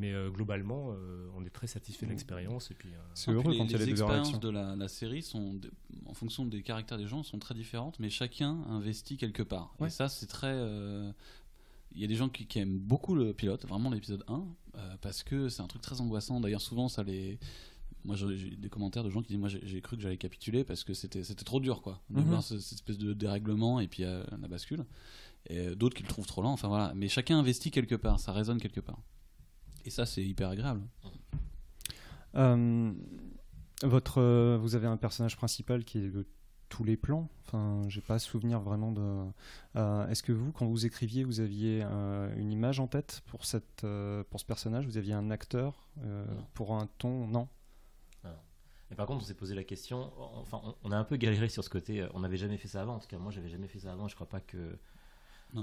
[0.00, 0.94] Mais euh, globalement,
[1.36, 2.70] on est très satisfait de l'expérience.
[2.70, 5.22] Et puis, c'est heureux quand les, il y a les expériences de la, la, série
[5.22, 5.60] sont,
[6.06, 9.74] en fonction des caractères des gens, sont très différentes, mais chacun investit quelque part.
[9.84, 10.54] Et ça, c'est très
[11.92, 14.44] il y a des gens qui, aiment beaucoup le pilote, vraiment l'épisode 1,
[14.76, 16.40] euh, parce que c'est un truc très angoissant.
[16.40, 17.38] D'ailleurs, souvent, ça les.
[18.04, 20.84] Moi, j'ai des commentaires de gens qui disent Moi, j'ai cru que j'allais capituler parce
[20.84, 22.26] que c'était trop dur, quoi, de mhm.
[22.26, 24.84] voir cette espèce de dérèglement et puis euh, la bascule.
[25.48, 26.52] Et d'autres qui le trouvent trop lent.
[26.52, 26.92] Enfin, voilà.
[26.94, 29.00] Mais chacun investit quelque part, ça résonne quelque part.
[29.84, 30.82] Et ça, c'est hyper agréable.
[32.36, 32.92] Euh,
[33.82, 36.26] votre, vous avez un personnage principal qui est le
[36.70, 37.28] tous les plans.
[37.44, 39.26] Enfin, j'ai pas souvenir vraiment de.
[39.76, 43.44] Euh, est-ce que vous, quand vous écriviez, vous aviez euh, une image en tête pour
[43.44, 44.86] cette, euh, pour ce personnage?
[44.86, 45.90] Vous aviez un acteur
[46.54, 47.26] pour un ton?
[47.26, 47.48] Non.
[48.92, 50.10] Et par contre, on s'est posé la question.
[50.18, 52.04] Enfin, on, a un peu galéré sur ce côté.
[52.12, 52.96] On n'avait jamais fait ça avant.
[52.96, 54.08] En tout cas, moi, j'avais jamais fait ça avant.
[54.08, 54.76] Je crois pas que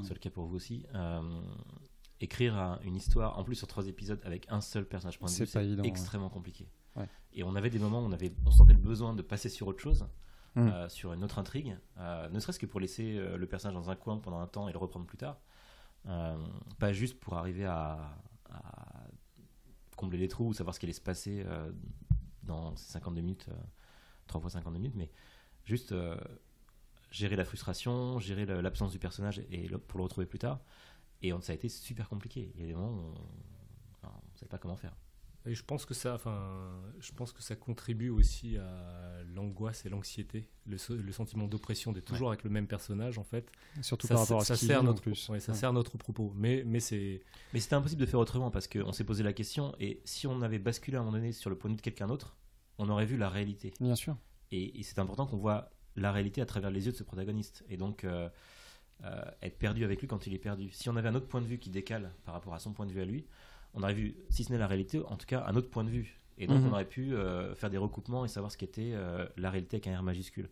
[0.03, 0.86] c'est le cas pour vous aussi.
[2.19, 5.45] Écrire une histoire, en plus sur trois épisodes avec un seul personnage point de vue,
[5.45, 6.67] c'est extrêmement compliqué.
[7.34, 9.67] Et on avait des moments où on avait, on sentait le besoin de passer sur
[9.67, 10.08] autre chose.
[10.58, 10.69] Mm.
[10.69, 13.91] Euh, sur une autre intrigue, euh, ne serait-ce que pour laisser euh, le personnage dans
[13.91, 15.39] un coin pendant un temps et le reprendre plus tard.
[16.80, 18.17] pas juste pour arriver à,
[19.95, 21.43] combler les trous ou savoir ce qui allait se passer
[22.43, 23.49] dans ces 52 minutes,
[24.27, 25.12] 3 fois 52 minutes, mais
[25.65, 25.93] juste
[27.12, 30.60] gérer la frustration, gérer l'absence du personnage et pour le retrouver plus tard.
[31.21, 32.51] Et ça a été super compliqué.
[32.56, 33.13] Il y a des moments où
[34.03, 34.95] on ne savait pas comment faire.
[35.47, 39.89] Et je pense que ça, enfin, je pense que ça contribue aussi à l'angoisse et
[39.89, 43.49] l'anxiété, le, sentiment d'oppression d'être toujours avec le même personnage en fait.
[43.82, 45.32] Surtout par rapport à ça sert notre, plus.
[45.39, 46.34] ça sert notre propos.
[46.36, 47.21] Mais, mais c'est.
[47.53, 50.41] Mais c'était impossible de faire autrement parce qu'on s'est posé la question et si on
[50.41, 52.36] avait basculé à un moment donné sur le point de vue de quelqu'un d'autre,
[52.77, 53.73] on aurait vu la réalité.
[53.80, 54.17] Bien sûr.
[54.51, 57.77] Et, c'est important qu'on voit la réalité à travers les yeux de ce protagoniste et
[57.77, 58.30] donc euh,
[59.03, 60.69] euh, être perdu avec lui quand il est perdu.
[60.71, 62.86] Si on avait un autre point de vue qui décale par rapport à son point
[62.86, 63.25] de vue à lui
[63.73, 65.89] on aurait vu, si ce n'est la réalité, en tout cas un autre point de
[65.89, 66.19] vue.
[66.39, 66.67] Et donc Mhm.
[66.67, 69.88] on aurait pu euh, faire des recoupements et savoir ce qu'était euh, la réalité avec
[69.88, 70.49] un R majuscule.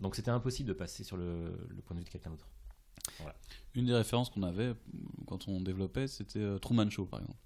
[0.00, 2.48] Donc c'était impossible de passer sur le, le point de vue de quelqu'un d'autre.
[3.74, 4.74] Une des références qu'on avait
[5.26, 7.38] quand on développait, c'était euh, Truman Show, par exemple.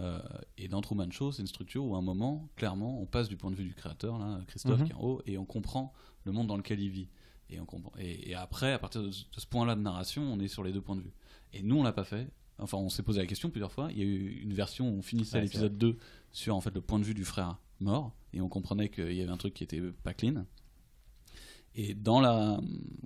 [0.00, 0.20] Euh,
[0.58, 3.36] et dans Truman Show, c'est une structure où à un moment, clairement, on passe du
[3.36, 4.86] point de vue du créateur, là, Christophe Mhm.
[4.86, 5.92] qui est en haut, et on comprend
[6.24, 7.08] le monde dans lequel il vit.
[7.50, 10.48] Et, on comprend, et, et après, à partir de ce, point-là de narration, on est
[10.48, 11.12] sur les deux points de vue.
[11.52, 12.28] Et nous, on l'a pas fait.
[12.58, 13.88] Enfin, on s'est posé la question plusieurs fois.
[13.90, 15.98] Il y a eu une version où on finissait Ouais, l'épisode 2
[16.32, 19.20] sur en fait le point de vue du frère mort, et on comprenait qu'il y
[19.20, 20.46] avait un truc qui était pas clean.
[21.74, 22.60] Et dans la,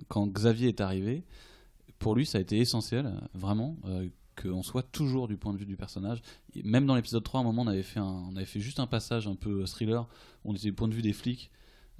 [0.07, 1.23] quand Xavier est arrivé,
[1.97, 4.07] pour lui, ça a été essentiel, vraiment, euh,
[4.41, 6.21] qu'on soit toujours du point de vue du personnage.
[6.53, 8.59] Et même dans l'épisode 3, à un moment, on avait, fait un, on avait fait
[8.59, 10.07] juste un passage un peu thriller,
[10.43, 11.51] où on était du point de vue des flics.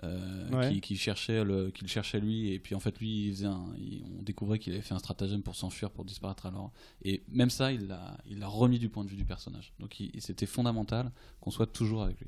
[0.03, 0.71] Euh, Ouais.
[0.73, 3.45] qui, qui cherchaient le, qui le cherchaient lui et puis en fait lui il faisait
[3.47, 6.71] un, il- on découvrait qu'il avait fait un stratagème pour s'enfuir pour disparaître alors
[7.03, 9.99] et même ça il l'a il l'a remis du point de vue du personnage donc
[9.99, 12.27] il- c'était fondamental qu'on soit toujours avec lui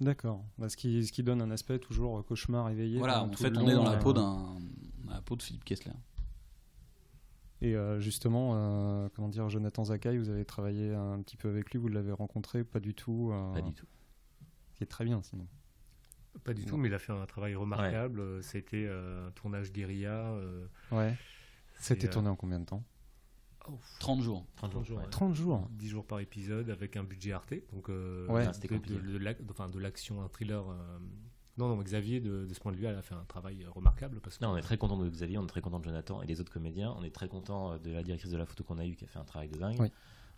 [0.00, 0.44] D'accord.
[0.58, 2.98] Bah, ce, qui, ce qui donne un aspect toujours cauchemar éveillé.
[2.98, 4.58] voilà en fait on est long, dans la euh, peau d'un
[5.04, 5.92] dans la peau de Philippe Kessler
[7.62, 11.70] Et euh, justement, euh, comment dire, Jonathan Zakai, vous avez travaillé un petit peu avec
[11.70, 13.30] lui, vous l'avez rencontré, pas du tout.
[13.32, 13.86] euh, Pas du tout.
[14.74, 15.46] Qui est très bien sinon.
[16.44, 18.20] Pas du tout, mais il a fait un travail remarquable.
[18.20, 20.32] Euh, été euh, un tournage guérilla.
[20.32, 21.14] euh, Ouais.
[21.78, 22.82] C'était tourné en combien de temps?
[23.68, 25.04] oh, 30 jours 30 30 jours, ouais.
[25.04, 25.10] ouais.
[25.10, 27.54] 30 jours 10 jours par épisode avec un budget Arte.
[27.72, 28.44] Donc, euh, Ouais.
[28.48, 29.00] Ah, c'était de, compliqué.
[29.00, 30.64] de, l'action, un thriller.
[30.70, 30.98] euh,
[31.58, 34.20] Non, non, Xavier, de, de ce point de vue, elle a fait un travail remarquable.
[34.20, 36.22] Parce que, Non, on est très content de Xavier, on est très content de Jonathan
[36.22, 36.94] et des autres comédiens.
[36.96, 39.08] On est très content de la directrice de la photo qu'on a eue qui a
[39.08, 39.76] fait un travail de dingue.
[39.80, 39.90] Oui.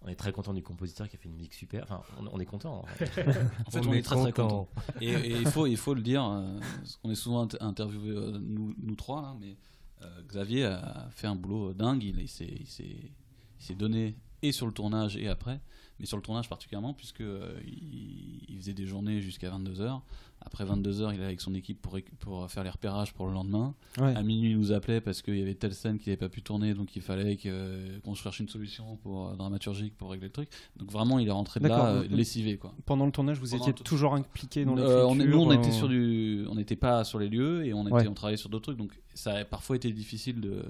[0.02, 1.82] On est très content du compositeur qui a fait une musique super.
[1.84, 2.82] Enfin, on, on est content.
[2.82, 3.10] en fait
[3.86, 4.68] on, est, très très content
[5.00, 8.10] et, et il faut il faut le dire euh, parce qu'on est souvent inter- interviewé
[8.16, 9.56] euh, nous, nous trois là mais
[10.02, 14.16] euh, Xavier a fait un boulot dingue il, il s'est il s'est il s'est donné
[14.42, 15.60] et sur le tournage et après
[16.00, 20.00] mais sur le tournage particulièrement puisque euh, il, il faisait des journées jusqu'à 22h
[20.40, 24.14] après 22h il est avec son équipe pour, faire les repérages pour le lendemain Ouais.
[24.14, 26.42] à minuit il nous appelait parce qu'il y avait telle scène qui n'avait pas pu
[26.42, 30.48] tourner donc il fallait qu'on cherche une solution pour euh, dramaturgique pour régler le truc
[30.76, 33.66] donc vraiment il est rentré de là euh, lessivé quoi Pendant le tournage, vous Pendant
[33.66, 37.18] étiez toujours impliqué dans euh, on nous, on était sur du, on n'était pas sur
[37.18, 38.06] les lieux et on était, Ouais.
[38.08, 40.62] on travaillait sur d'autres trucs, donc ça a parfois été difficile de,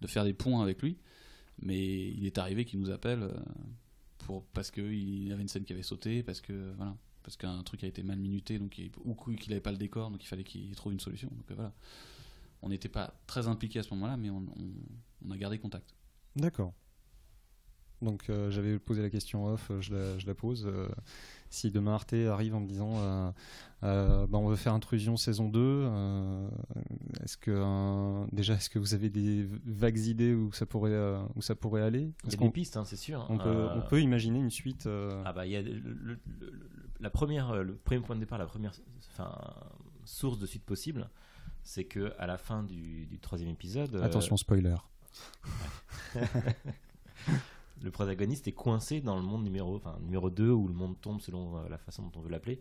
[0.00, 0.96] de faire des ponts avec lui.
[1.60, 3.28] Mais il est arrivé qu'il nous appelle
[4.28, 7.38] pour parce que il y avait une scène qui avait sauté, parce que voilà, parce
[7.38, 10.26] qu'un truc a été mal minuté, donc ou qu'il n'avait pas le décor, donc il
[10.26, 11.28] fallait qu'il trouve une solution.
[11.30, 11.72] Donc euh, voilà,
[12.60, 14.44] on n'était pas très impliqué à ce moment-là, mais on,
[15.30, 15.94] a gardé contact.
[16.36, 16.74] D'accord.
[18.02, 20.70] Donc euh, j'avais posé la question off, euh, je la, pose.
[21.50, 23.30] Si demain Arte arrive en me disant euh,
[23.84, 26.48] euh, bah, on veut faire intrusion saison 2, euh,
[27.24, 31.42] est-ce que euh, déjà est-ce que vous avez des vagues idées où ça pourrait où
[31.42, 32.10] ça pourrait aller?
[32.24, 33.26] Il y a des pistes, hein, c'est sûr.
[33.28, 34.88] on peut, Euh, on peut imaginer une suite
[35.24, 36.18] Ah bah il y a le, le-
[37.00, 38.72] la première, le premier point de départ, la première,
[39.12, 39.32] enfin,
[40.04, 41.08] source de suite possible,
[41.62, 44.74] c'est que à la fin du, du troisième épisode, Attention spoiler.
[47.82, 51.20] le protagoniste est coincé dans le monde numéro, enfin, numéro 2 où le monde tombe
[51.20, 52.60] selon euh, la façon dont on veut l'appeler,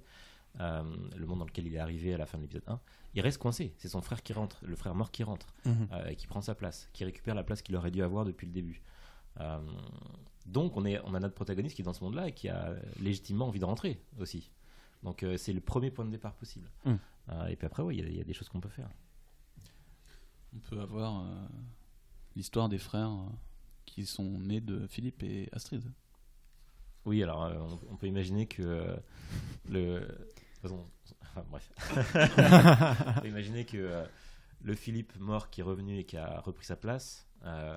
[0.59, 0.83] euh,
[1.15, 2.79] le monde dans lequel il est arrivé à la fin de l'épisode 1.
[3.15, 5.87] Il reste coincé, c'est son frère qui rentre, le frère mort qui rentre, Mhm.
[5.91, 8.45] euh, et qui prend sa place, qui récupère la place qu'il aurait dû avoir depuis
[8.47, 8.81] le début.
[9.39, 9.59] Euh,
[10.45, 12.73] donc on, est, on a notre protagoniste qui est dans ce monde-là et qui a
[12.99, 14.49] légitimement envie de rentrer aussi.
[15.03, 16.69] Donc euh, c'est le premier point de départ possible.
[16.85, 16.93] Mm.
[17.29, 18.69] Euh, et puis après, oui, il y a- il y, a des choses qu'on peut
[18.69, 18.89] faire.
[20.55, 21.45] On peut avoir euh,
[22.35, 23.29] l'histoire des frères euh,
[23.97, 25.81] qui sont nés de Philippe et Astrid.
[27.05, 28.95] Oui, alors euh, on, on peut imaginer que euh,
[29.67, 30.07] le.
[30.63, 31.71] Enfin, bref.
[33.17, 34.05] on peut imaginer que euh,
[34.61, 37.75] le Philippe mort qui est revenu et qui a repris sa place euh,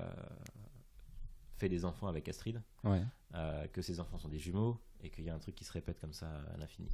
[1.56, 3.02] fait des enfants avec Astrid, Ouais.
[3.34, 5.72] euh, que ses enfants sont des jumeaux et qu'il y a un truc qui se
[5.72, 6.90] répète comme ça à l'infini.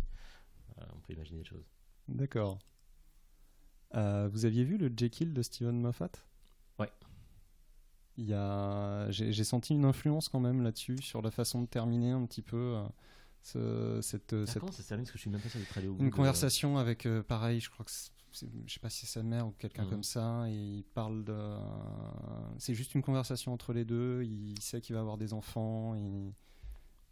[0.79, 1.67] Euh, on peut imaginer des choses.
[2.07, 2.61] D'accord.
[3.97, 6.11] Euh, vous aviez vu le Jekyll de Steven Moffat?
[6.79, 6.91] Ouais.
[8.19, 11.67] Il y a, j'ai j'ai senti une influence quand même là-dessus sur la façon de
[11.67, 12.87] terminer un petit peu euh,
[13.43, 15.05] ce- cette, euh, Ah, cette comment ça se termine?
[15.05, 16.03] Parce que je suis même pas sûr d'être allé au bout.
[16.03, 19.01] une de- conversation avec euh, pareil, je crois que c'est- c'est- je sais pas si
[19.07, 19.91] c'est sa mère ou quelqu'un Mhm.
[19.91, 21.57] comme ça, et il parle de,
[22.59, 24.23] c'est juste une conversation entre les deux.
[24.25, 25.95] Il sait qu'il va avoir des enfants.
[25.95, 26.33] il-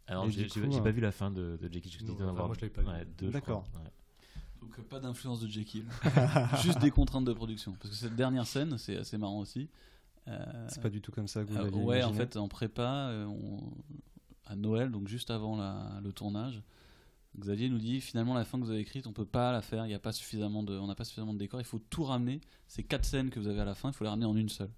[0.07, 1.89] Alors, Et j'ai euh, pas vu la fin de, de Jackie.
[1.89, 2.87] Je Non, enfin, avoir moi, je l'avais pas vu.
[2.89, 3.63] ouais, deux, je D'accord.
[3.75, 3.89] Ouais.
[4.61, 5.85] Donc euh, pas d'influence de Jekyll,
[6.63, 7.73] juste des contraintes de production.
[7.73, 9.67] Parce que cette dernière scène, c'est assez marrant aussi.
[10.27, 12.47] Euh, C'est pas du tout comme ça que vous euh, l'aviez ouais, en fait, en
[12.47, 13.71] prépa, euh, on-
[14.45, 16.61] à Noël, donc juste avant la- le tournage,
[17.39, 19.85] Xavier nous dit finalement la fin que vous avez écrite, on peut pas la faire.
[19.85, 21.59] Il y a pas suffisamment de, on n'a pas suffisamment de décors.
[21.59, 22.39] Il faut tout ramener.
[22.67, 24.47] Ces quatre scènes que vous avez à la fin, il faut les ramener en une
[24.49, 24.71] seule.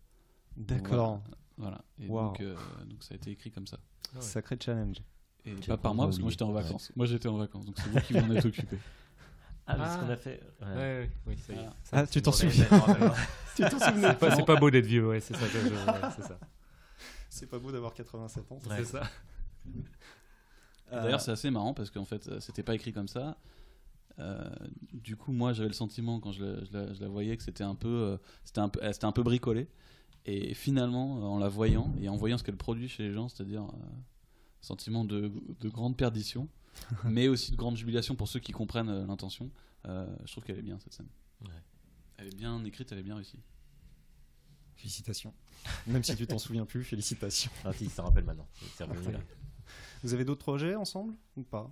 [0.55, 1.21] D'accord.
[1.57, 1.83] Voilà.
[1.99, 2.27] Et Wow.
[2.29, 2.55] donc, euh,
[2.89, 3.77] donc ça a été écrit comme ça.
[4.15, 4.21] ouais.
[4.21, 4.97] Sacré challenge.
[5.45, 6.91] Et pas par moi, parce que moi j'étais en vacances.
[6.95, 8.77] Moi j'étais en vacances, donc c'est vous qui vous en êtes occupé.
[9.69, 9.93] Ah, mais Ah.
[9.93, 10.41] ce qu'on a fait.
[10.61, 11.09] ouais.
[11.27, 11.59] Oui, ça y est.
[11.59, 11.75] Voilà.
[11.83, 12.65] Ça, Ah, tu t'en souviens.
[13.55, 15.45] Tu t'en C'est pas, c'est pas beau d'être vieux, ouais, c'est ça.
[15.45, 16.39] que je- ouais, c'est ça.
[17.29, 18.59] C'est pas beau d'avoir 87 ans.
[18.69, 18.77] Ouais.
[18.77, 19.03] C'est ça.
[20.91, 23.37] D'ailleurs, c'est assez marrant parce qu'en fait, euh, c'était pas écrit comme ça.
[24.19, 24.49] Euh,
[24.93, 27.43] du coup, moi, j'avais le sentiment quand je la, je la- je la voyais que
[27.43, 29.67] c'était un peu, euh, c'était un peu, euh, c'était un peu bricolé.
[30.25, 33.27] Et finalement, euh, en la voyant et en voyant ce qu'elle produit chez les gens,
[33.27, 33.77] c'est-à-dire euh,
[34.61, 36.47] sentiment de, de grande perdition,
[37.03, 39.49] mais aussi de grande jubilation pour ceux qui comprennent euh, l'intention.
[39.85, 41.09] euh, je trouve qu'elle est bien cette scène.
[41.41, 41.51] Ouais.
[42.17, 43.39] Elle est bien écrite, elle est bien réussie.
[44.75, 45.33] Félicitations.
[45.87, 47.51] Même si tu t'en souviens plus, félicitations.
[47.65, 48.47] Ah, si, il s'en rappelle maintenant.
[48.75, 49.19] C'est revenu là.
[50.03, 51.71] Vous avez d'autres projets ensemble ou pas?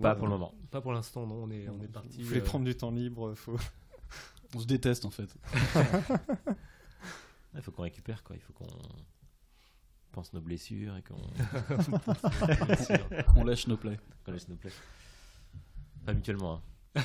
[0.00, 0.54] Pas euh, pour le moment.
[0.70, 1.42] Pas pour l'instant, non.
[1.44, 2.22] On est, on est parti.
[2.22, 3.58] Vous voulez euh, prendre du temps libre faut...
[4.54, 5.34] On se déteste en fait.
[7.54, 8.36] Il faut qu'on récupère, quoi.
[8.36, 8.66] Il faut qu'on
[10.14, 11.16] pense nos blessures et qu'on.
[13.36, 13.98] On lâche nos plaies.
[14.24, 14.72] qu'on laisse nos plaies.
[16.06, 16.62] Pas mutuellement.
[16.94, 17.00] hein.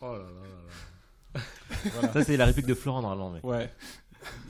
[0.00, 1.42] Oh là là là
[2.02, 2.12] là.
[2.12, 3.30] Ça, c'est la réplique de Florent normalement.
[3.32, 3.44] Mais...
[3.44, 3.72] Ouais.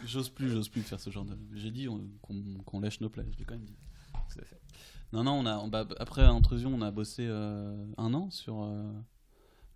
[0.05, 1.37] J'ose plus, j'ose plus faire ce genre de.
[1.55, 3.77] J'ai dit on- qu'on qu'on lèche nos plaies, je l'ai quand même dit.
[4.13, 4.61] Tout à fait.
[5.13, 8.63] Non, non, on a, on- bah, après Intrusion, on a bossé euh, un an sur
[8.63, 8.93] euh,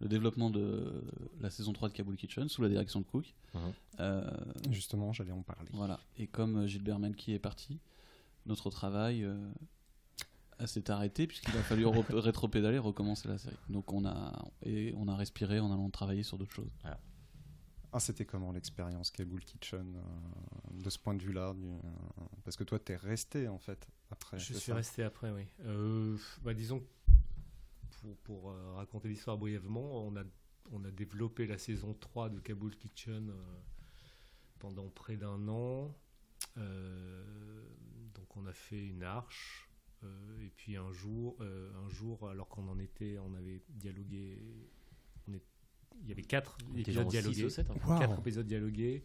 [0.02, 1.02] le développement de
[1.40, 3.32] la saison 3 de Kabul Kitchen sous la direction de Cook.
[3.54, 3.60] Mhm.
[4.00, 4.30] Euh,
[4.70, 5.68] Justement, j'allais en parler.
[5.72, 5.98] voilà.
[6.18, 7.78] Et comme euh, Gilbert Melki est parti,
[8.46, 9.36] notre travail euh,
[10.58, 13.56] a- s'est arrêté puisqu'il a fallu rétro-pédaler, recommencer la série.
[13.68, 16.70] Donc on a, et on a respiré en allant travailler sur d'autres choses.
[17.94, 22.56] Ah, c'était comment l'expérience Kabul Kitchen euh, de ce point de vue-là du- euh, Parce
[22.56, 24.38] que toi, t'es resté en fait après.
[24.38, 24.74] Je suis ça?
[24.74, 25.42] resté après, oui.
[25.66, 26.86] Euh, bah, disons, que
[28.02, 30.24] pour, pour euh, raconter l'histoire brièvement, on a,
[30.72, 33.34] on a développé la saison 3 de Kabul Kitchen euh,
[34.58, 35.94] pendant près d'un an.
[36.58, 37.24] Euh,
[38.14, 39.68] donc on a fait une arche.
[40.04, 44.42] euh, et puis un jour, euh, un jour, alors qu'on en était, on avait dialogué.
[45.28, 45.42] On est,
[46.02, 47.44] il y avait quatre On était épisodes genre au six dialogués.
[47.44, 47.98] ou sept, hein.
[47.98, 49.04] Quatre épisodes dialogués.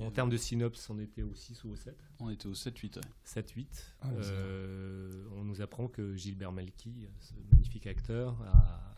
[0.00, 2.96] En termes de synopsis, on était au 6 ou au 7 On était au 7-8.
[2.96, 3.02] ouais.
[3.24, 3.66] 7-8.
[4.00, 8.94] Ah, Euh, on nous apprend que Gilbert Melki, ce magnifique acteur, a,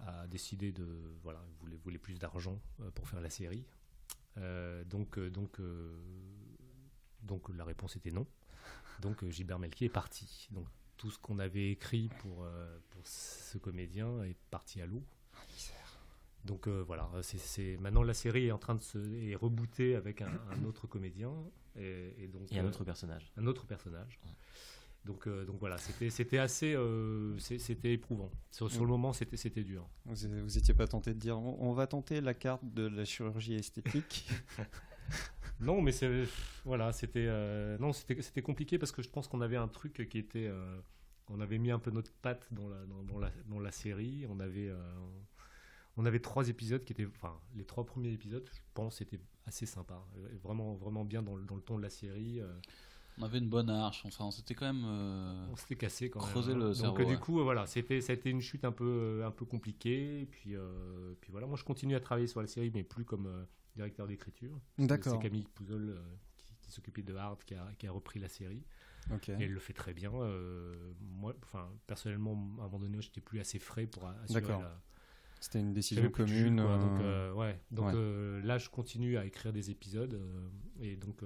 [0.00, 0.86] a décidé de.
[1.22, 3.64] Voilà, il voulait, voulait plus d'argent euh, pour faire la série.
[4.38, 5.58] Euh, donc, donc,
[7.22, 8.26] donc la réponse était non.
[9.00, 10.48] Donc Gilbert Melki est parti.
[10.52, 15.02] Donc tout ce qu'on avait écrit pour, euh, pour ce comédien est parti à l'eau.
[16.44, 19.94] Donc euh, voilà, c'est, c'est- maintenant la série est en train de se est rebootée
[19.94, 21.32] avec un, un autre comédien
[21.76, 23.32] et, et donc Et un euh, autre personnage.
[23.36, 24.18] un autre personnage.
[25.04, 28.30] Donc, euh, donc voilà, c'était, c'était assez, euh, c'était éprouvant.
[28.52, 29.88] Sur, sur le moment, c'était, c'était dur.
[30.04, 33.04] Vous, vous étiez pas tenté de dire on, on va tenter la carte de la
[33.04, 34.28] chirurgie esthétique
[35.60, 36.24] Non, mais c'est,
[36.64, 40.06] voilà, c'était, euh, non, c'était, c'était compliqué parce que je pense qu'on avait un truc
[40.08, 40.80] qui était, euh,
[41.28, 44.26] on avait mis un peu notre patte dans la, dans, dans la, dans la série.
[44.28, 44.76] On avait, euh,
[45.96, 49.66] on avait trois épisodes qui étaient, enfin, les trois premiers épisodes, je pense, étaient assez
[49.66, 52.40] sympas, Euh, vraiment, vraiment bien dans le, dans le ton de la série.
[52.40, 52.52] euh,
[53.18, 54.04] On avait une bonne arche.
[54.06, 54.84] Enfin, c'était quand même.
[54.86, 56.58] euh, On s'était cassé quand Creuser même.
[56.60, 56.68] le hein.
[56.68, 59.30] Donc cerveau, euh, du coup, voilà, c'était, ça a été une chute un peu, un
[59.30, 60.22] peu compliquée.
[60.22, 63.04] Et puis, euh, puis voilà, moi je continue à travailler sur la série, mais plus
[63.04, 63.44] comme euh,
[63.76, 64.58] directeur d'écriture.
[64.78, 65.12] D'accord.
[65.14, 66.00] C'est Camille Pouzol euh,
[66.38, 68.64] qui, qui s'occupait de Hard qui a, qui a repris la série.
[69.12, 69.28] Ok.
[69.30, 70.12] Et elle le fait très bien.
[70.14, 74.62] euh, moi, enfin, personnellement, à un moment donné, j'étais plus assez frais pour assurer D'accord.
[74.62, 74.80] la.
[75.42, 76.56] C'était une décision jus, commune.
[76.56, 77.60] Donc, euh, euh, ouais.
[77.72, 77.92] Donc ouais.
[77.96, 80.18] euh, là, je continue à écrire des épisodes
[80.80, 81.22] et donc.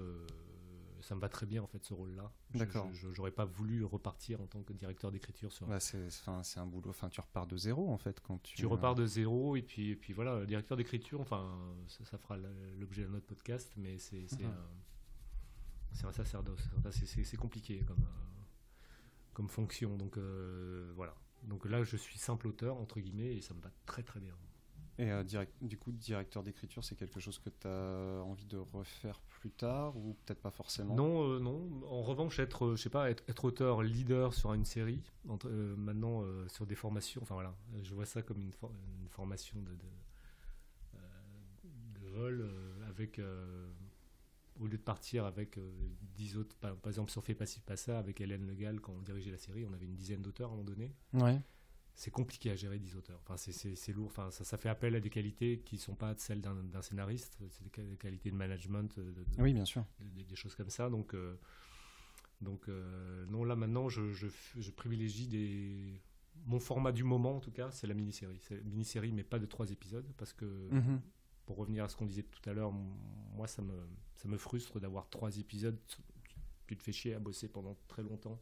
[1.02, 2.32] ça me va très bien en fait ce rôle-là.
[2.54, 2.88] D'accord.
[3.12, 6.90] J'aurais pas voulu repartir en tant que directeur d'écriture sur, bah, c'est un boulot.
[6.90, 8.56] Enfin, tu repars de zéro en fait quand tu.
[8.56, 11.44] tu repars de zéro et puis, et puis voilà, directeur d'écriture, enfin,
[11.86, 12.36] ça, ça fera
[12.78, 14.66] l'objet de notre podcast, mais c'est c'est un,
[15.92, 16.68] c'est un sacerdoce.
[16.78, 18.42] Enfin, c'est- compliqué comme, euh,
[19.34, 19.96] comme fonction.
[19.96, 21.14] Donc euh, voilà.
[21.46, 24.34] Donc là, je suis simple auteur, entre guillemets, et ça me va très très bien.
[24.98, 28.56] Et euh, direct- du coup, directeur d'écriture, c'est quelque chose que tu as envie de
[28.56, 30.94] refaire plus tard ou peut-être pas forcément?
[30.94, 31.68] Non, euh, non.
[31.86, 35.48] En revanche, être, euh, je sais pas, être, être auteur leader sur une série, entre-
[35.50, 39.60] euh, maintenant sur des formations, enfin voilà, je vois ça comme une, for- une formation
[39.60, 39.86] de, de,
[42.00, 42.50] de vol
[42.88, 43.20] avec,
[44.60, 45.70] au lieu de partir avec euh,
[46.14, 48.92] 10 autres, par, par exemple sur Fait pas ci, pas ça, avec Hélène Legal, quand
[48.92, 50.94] on dirigeait la série, on avait une dizaine d'auteurs à un moment donné.
[51.12, 51.40] Ouais.
[51.94, 53.18] C'est compliqué à gérer 10 auteurs.
[53.22, 54.06] Enfin, c'est- lourd.
[54.08, 57.38] Enfin, ça, ça fait appel à des qualités qui ne sont pas celles d'un scénariste.
[57.48, 59.82] C'est des, qua- des qualités de management, de- de- de- Oui, bien sûr.
[60.14, 60.90] des, des choses comme ça.
[60.90, 61.36] Donc, euh,
[62.42, 64.26] donc euh, non, là maintenant, je, je,
[64.58, 66.00] je privilégie des.
[66.44, 68.38] Mon format du moment, en tout cas, c'est la mini-série.
[68.40, 71.00] C'est une mini-série, mais pas de trois épisodes, parce que Mhm.
[71.46, 73.74] Pour revenir à ce qu'on disait tout à l'heure, moi, ça me,
[74.16, 75.78] ça me frustre d'avoir trois épisodes.
[76.66, 78.40] Tu te fais chier à bosser pendant très longtemps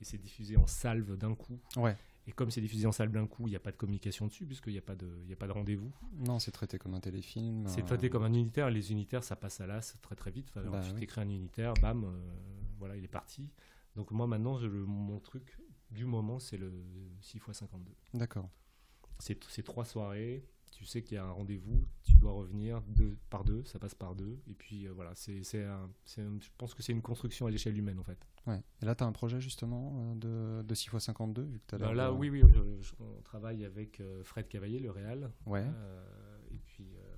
[0.00, 1.58] et c'est diffusé en salve d'un coup.
[1.76, 1.96] Ouais.
[2.26, 4.44] Et comme c'est diffusé en salve d'un coup, il n'y a pas de communication dessus,
[4.46, 5.92] puisqu'il n'y a pas de, il y a pas de rendez-vous.
[6.18, 7.66] Non, c'est traité comme un téléfilm.
[7.68, 8.70] C'est euh, traité comme un unitaire.
[8.70, 10.48] Les unitaires, ça passe à l'as très très vite.
[10.50, 11.00] Enfin, Bah tu oui.
[11.00, 12.30] t'écris un unitaire, bam, euh,
[12.78, 13.48] voilà, il est parti.
[13.96, 15.56] Donc moi maintenant, je, le- mon truc
[15.90, 16.72] du moment, c'est le
[17.20, 17.92] 6 x 52.
[18.14, 18.48] D'accord.
[19.18, 20.44] C'est trois soirées.
[20.70, 23.94] Tu sais qu'il y a un rendez-vous, tu dois revenir deux, par deux, ça passe
[23.94, 24.40] par deux.
[24.48, 28.04] Et puis euh, voilà, c'est, je pense que c'est une construction à l'échelle humaine en
[28.04, 28.18] fait.
[28.46, 28.62] Ouais.
[28.80, 30.14] Et là, tu as un projet justement euh,
[30.62, 33.64] de, de 6x52 vu que t'as Ben là, de- oui, oui, je- je- on travaille
[33.64, 35.66] avec euh, Fred Cavaillé, le réal, Ouais.
[35.66, 37.14] euh, et puis euh,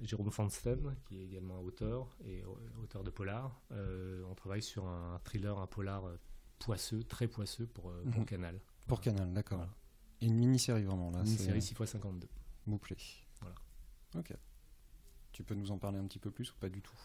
[0.00, 3.62] Jérôme Fansten, qui est également auteur et euh, auteur de polar.
[3.72, 6.16] Euh, on travaille sur un thriller, un polar euh,
[6.58, 8.26] poisseux, très poisseux pour, euh, pour Mhm.
[8.26, 8.60] Canal.
[8.86, 9.58] Pour Canal, d'accord.
[9.58, 9.72] Voilà.
[10.22, 11.20] Une mini-série vraiment là.
[11.20, 12.26] Une série 6x52.
[12.66, 12.96] bouclé.
[13.40, 13.56] Voilà.
[14.16, 14.32] Ok.
[15.32, 16.96] Tu peux nous en parler un petit peu plus ou pas du tout?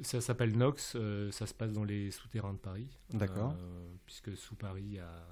[0.00, 2.88] Ça s'appelle Nox, euh, ça se passe dans les souterrains de Paris.
[3.10, 3.54] D'accord.
[3.58, 5.26] Euh, puisque sous Paris, il y a,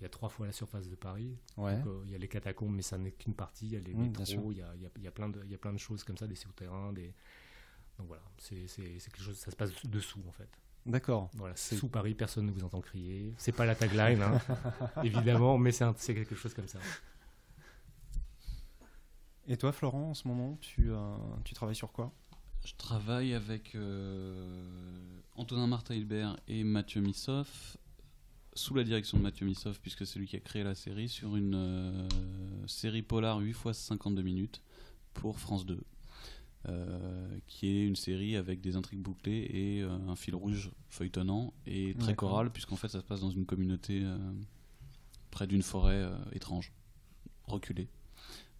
[0.00, 1.38] il y a trois fois la surface de Paris.
[1.56, 1.76] Ouais.
[1.78, 3.66] Donc, euh, il y a les catacombes, mais ça n'est qu'une partie.
[3.66, 4.36] Il y a les Mm, sûr.
[4.38, 6.26] métros, il y a, il y a- il y a plein de, choses comme ça,
[6.26, 6.92] des souterrains.
[6.92, 7.14] Des...
[7.98, 10.48] Donc voilà, c'est quelque chose, ça se passe dessous en fait.
[10.86, 11.30] D'accord.
[11.34, 13.32] Voilà, C'est- sous Paris, personne ne vous entend crier.
[13.38, 14.38] C'est pas la tagline, hein,
[15.04, 16.78] évidemment, mais c'est un- c'est quelque chose comme ça.
[19.46, 22.12] Et toi, Florent, en ce moment, tu, euh, tu travailles sur quoi?
[22.64, 27.76] Je travaille avec euh, Antonin Martin-Hilbert et Mathieu Missoff,
[28.54, 31.36] sous la direction de Mathieu Missoff, puisque c'est lui qui a créé la série, sur
[31.36, 32.08] une euh,
[32.66, 34.62] série polar 8 fois 52 minutes
[35.12, 35.80] pour France 2, euh,
[37.46, 41.94] qui est une série avec des intrigues bouclées et euh, un fil rouge feuilletonnant et
[41.98, 44.16] très choral, puisqu'en fait ça se passe dans une communauté euh,
[45.30, 46.72] près d'une forêt euh, étrange,
[47.46, 47.88] reculée,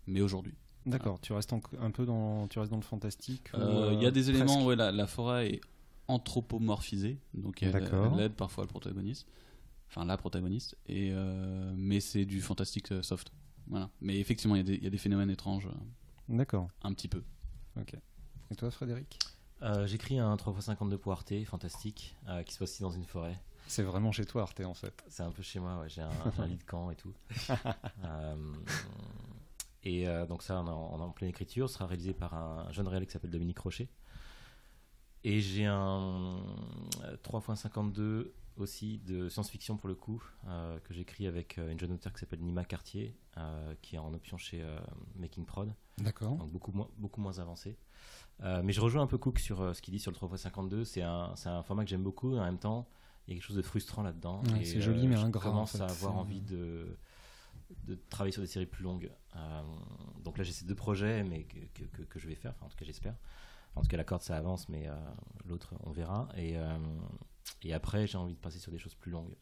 [0.06, 0.54] mais aujourd'hui.
[0.86, 1.18] D'accord.
[1.20, 3.48] Tu restes en- un peu dans, tu restes dans le fantastique.
[3.54, 5.60] Euh, Il y euh, a des éléments où la, la forêt est
[6.08, 9.26] anthropomorphisée, donc elle, elle aide parfois le protagoniste,
[9.88, 13.30] enfin la protagoniste, et, euh, mais c'est du fantastique euh, soft.
[13.66, 13.88] Voilà.
[14.02, 15.70] Mais effectivement, il y, a des- il y a des phénomènes étranges, euh,
[16.36, 16.68] D'accord.
[16.82, 17.22] un petit peu.
[17.76, 17.94] Ok.
[18.50, 19.18] Et toi, Frédéric
[19.62, 23.38] Euh, J'écris un 3x52 pour Arte, fantastique, euh, qui se passe aussi dans une forêt.
[23.66, 25.04] C'est vraiment chez toi, Arte, en fait.
[25.08, 27.14] C'est un peu chez moi, ouais, j'ai un, lit de camp et tout.
[28.04, 28.36] Euh,
[29.86, 33.04] et donc ça, on est en, pleine écriture, ce sera réalisé par un jeune réel
[33.04, 33.90] qui s'appelle Dominique Rocher.
[35.24, 36.36] Et j'ai un
[37.02, 41.92] euh, 3x52 aussi de science-fiction pour le coup, euh, que j'écris avec euh, une jeune
[41.92, 44.78] auteure qui s'appelle Nima Cartier, euh, qui est en option chez euh,
[45.16, 46.36] Making Prod, D'accord.
[46.36, 47.76] donc beaucoup moins, beaucoup moins avancé.
[48.40, 50.84] Mais je rejoins un peu Cook sur ce qu'il dit sur le 3x52.
[50.84, 52.34] C'est un, format que j'aime beaucoup.
[52.34, 52.86] Et en même temps,
[53.26, 54.42] il y a quelque chose de frustrant là-dedans.
[54.52, 55.84] Ouais, c'est joli, mais je ingrat, commence en fait.
[55.84, 56.98] à avoir envie de,
[57.84, 59.10] de travailler sur des séries plus longues.
[60.22, 62.50] Donc là, j'ai ces deux projets, mais que, que- que- que je vais faire.
[62.56, 63.14] Enfin, en tout cas, j'espère.
[63.76, 64.88] En tout cas, la corde, ça avance, mais
[65.46, 66.28] l'autre, on verra.
[66.36, 66.56] Et,
[67.62, 69.34] et après, j'ai envie de passer sur des choses plus longues.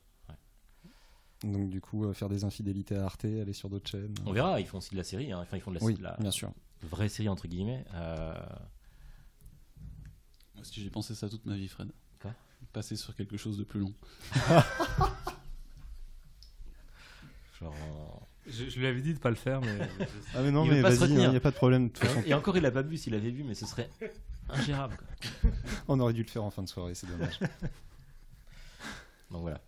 [1.44, 4.14] Donc, du coup, euh, faire des infidélités à Arte, aller sur d'autres chaînes.
[4.26, 4.60] On verra.
[4.60, 5.32] Ils font aussi de la série.
[5.32, 5.40] hein.
[5.42, 6.52] Enfin, ils font de la, Oui, de la bien sûr.
[6.82, 7.84] vraie série, entre guillemets.
[7.94, 8.32] Euh,
[10.54, 11.90] Moi aussi, j'ai pensé ça toute ma vie, Fred.
[12.20, 12.32] Quoi?
[12.72, 13.92] Passer sur quelque chose de plus long.
[17.60, 19.78] genre en- Je, je lui avais dit de pas le faire, mais
[20.34, 21.30] Ah, mais non, Il mais vas-y, il retenir.
[21.30, 21.88] n'y a pas de problème.
[21.88, 22.96] De toute façon, Et encore, il a pas bu.
[22.96, 23.90] S'il avait bu, mais ce serait
[24.48, 24.96] ingérable.
[24.96, 25.50] quoi.
[25.88, 27.38] on aurait dû le faire en fin de soirée, c'est dommage.
[29.32, 29.60] Donc voilà.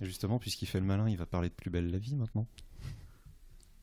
[0.00, 2.46] Et justement, puisqu'il fait le malin, il va parler de Plus belle la vie maintenant.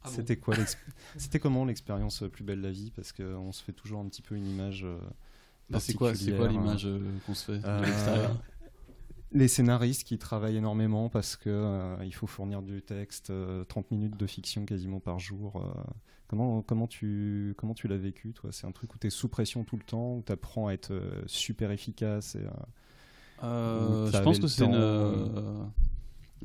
[0.04, 0.56] Ah bon C'était quoi
[1.18, 2.92] C'était comment l'expérience euh, Plus belle la vie?
[2.92, 4.84] Parce qu'on se fait toujours un petit peu une image.
[4.86, 4.98] euh,
[5.70, 8.42] Bah, c'est quoi, c'est quoi particulière, l'image euh, qu'on se fait de Euh, l'extérieur?
[9.32, 13.92] Les scénaristes qui travaillent énormément parce que euh, il faut fournir du texte, euh, 30
[13.92, 15.58] minutes de fiction quasiment par jour.
[15.58, 15.84] euh.
[16.28, 18.52] comment, comment tu, comment tu l'as vécu, toi?
[18.54, 20.74] C'est un truc où tu es sous pression tout le temps, où tu apprends à
[20.74, 22.46] être euh, super efficace et,
[23.46, 24.74] euh, je pense le que c'est une.
[24.76, 25.64] euh,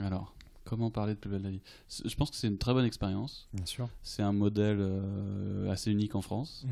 [0.00, 0.34] Alors,
[0.64, 1.60] comment parler de plus belle la vie?
[2.04, 3.48] Je pense que c'est une très bonne expérience.
[3.52, 3.88] Bien sûr.
[4.02, 6.66] C'est un modèle euh, assez unique en France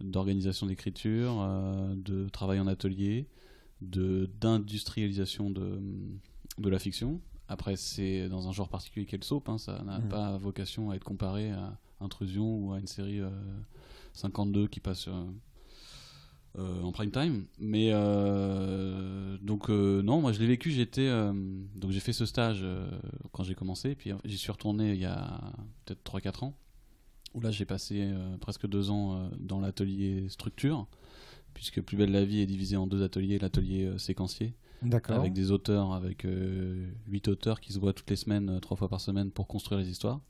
[0.00, 1.44] d'organisation d'écriture,
[1.96, 3.26] de travail en atelier,
[3.80, 5.80] de d'industrialisation de,
[6.58, 7.20] de la fiction.
[7.48, 10.08] Après, c'est dans un genre particulier qu'elle soap, hein, ça n'a Mhm.
[10.08, 13.28] pas vocation à être comparé à Intrusion ou à une série euh,
[14.12, 15.08] 52 qui passe
[16.58, 17.44] euh, en prime time.
[17.58, 21.08] Mais euh, donc, euh, non, moi je l'ai vécu, j'étais.
[21.08, 22.64] donc j'ai fait ce stage
[23.32, 25.52] quand j'ai commencé, puis j'y suis retourné il y a
[25.84, 26.54] peut-être 3-4 ans
[27.34, 30.86] où là j'ai passé presque deux ans dans l'atelier structure,
[31.54, 35.18] puisque Plus belle la vie est divisé en deux ateliers, l'atelier séquencier, D'accord.
[35.18, 36.26] avec des auteurs, avec
[37.06, 39.90] huit auteurs qui se voient toutes les semaines, trois fois par semaine pour construire les
[39.90, 40.20] histoires,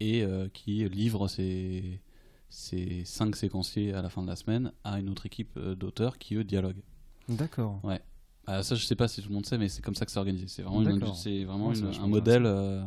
[0.00, 2.00] et qui livrent ces,
[2.48, 6.34] ces cinq séquenciers à la fin de la semaine à une autre équipe d'auteurs qui
[6.36, 6.82] eux dialoguent.
[7.28, 7.80] D'accord.
[7.84, 8.00] Ouais.
[8.46, 10.10] Ah, ça, je sais pas si tout le monde sait, mais c'est comme ça que
[10.10, 10.46] c'est organisé.
[10.48, 11.16] C'est vraiment, une- D'accord.
[11.16, 12.82] c'est vraiment une- un modèle euh,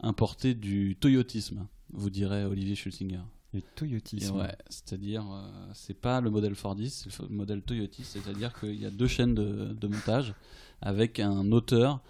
[0.00, 3.20] importé du toyotisme, vous dirait Olivier Schulsinger.
[3.52, 4.36] Du Et toyotisme.
[4.36, 8.84] ouais, c'est-à-dire, euh, c'est pas le modèle Fordiste, c'est le modèle Toyotiste, c'est-à-dire qu'il y
[8.84, 10.34] a deux chaînes de, de montage
[10.80, 12.00] avec un auteur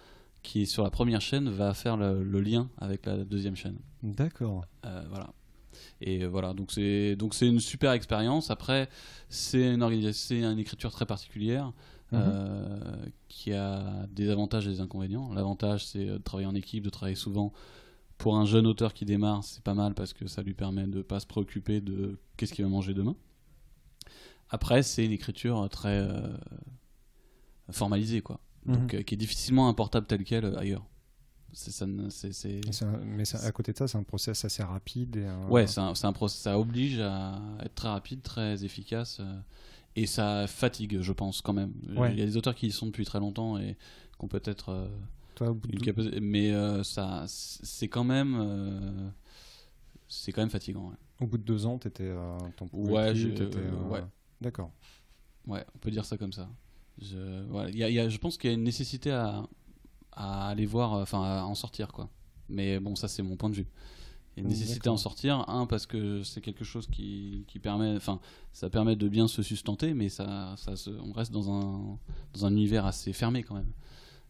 [0.41, 3.77] qui, sur la première chaîne, va faire le, le lien avec la deuxième chaîne.
[4.01, 4.65] D'accord.
[4.85, 5.29] Euh, voilà.
[6.05, 8.51] Et euh, voilà, donc c'est donc c'est une super expérience.
[8.51, 8.87] Après,
[9.27, 11.73] c'est une une écriture très particulière
[12.11, 12.21] Mhm.
[12.21, 15.33] euh, qui a des avantages et des inconvénients.
[15.33, 17.51] L'avantage, c'est de travailler en équipe, de travailler souvent.
[18.19, 21.01] Pour un jeune auteur qui démarre, c'est pas mal parce que ça lui permet de
[21.01, 23.15] pas se préoccuper de qu'est-ce qu'il va manger demain.
[24.49, 26.37] Après, c'est une écriture très euh,
[27.71, 28.39] formalisée, quoi.
[28.65, 28.99] Donc, Mhm.
[28.99, 30.85] euh, qui est difficilement importable telle quelle euh, ailleurs.
[31.55, 31.71] Ça,
[32.31, 32.61] c'est-
[33.05, 35.15] mais à côté de ça, c'est un process assez rapide.
[35.15, 39.17] Et un- Ouais, c'est un, un process, ça oblige à être très rapide, très efficace,
[39.21, 39.39] euh,
[39.95, 41.71] et ça fatigue, je pense, quand même.
[41.95, 42.11] Ouais.
[42.13, 43.75] Il y a des auteurs qui y sont depuis très longtemps et
[44.17, 44.87] qui ont peut-être euh,
[45.35, 49.09] Toi, au bout une de- mais euh, ça, c'est quand même, euh,
[50.07, 50.89] c'est quand même fatigant.
[50.89, 52.03] Ouais, Au bout de deux ans, t'étais.
[52.03, 52.37] Euh,
[52.67, 53.13] pouvais Ouais,
[53.91, 54.03] ouais.
[54.41, 54.71] D'accord.
[55.47, 56.49] Ouais, on peut dire ça comme ça.
[57.01, 59.11] Je, voilà, il y a- il y a- je pense qu'il y a une nécessité
[59.11, 59.43] à,
[60.15, 62.09] à aller voir, euh, enfin, à en sortir, quoi.
[62.49, 63.67] Mais bon, ça, c'est mon point de vue.
[64.37, 65.49] Il y a une Mm, nécessité à en sortir.
[65.49, 68.19] Un, parce que c'est quelque chose qui, qui permet, enfin,
[68.53, 71.97] ça permet de bien se sustenter, mais ça, ça se- on reste dans un,
[72.33, 73.71] dans un univers assez fermé quand même,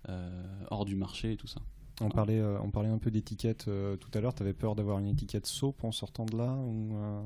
[0.10, 1.62] euh, hors du marché et tout ça.
[2.02, 4.34] On parlait, euh, on parlait un peu d'étiquette euh, tout à l'heure.
[4.36, 7.22] T'avais peur d'avoir une étiquette soap en sortant de là ou euh,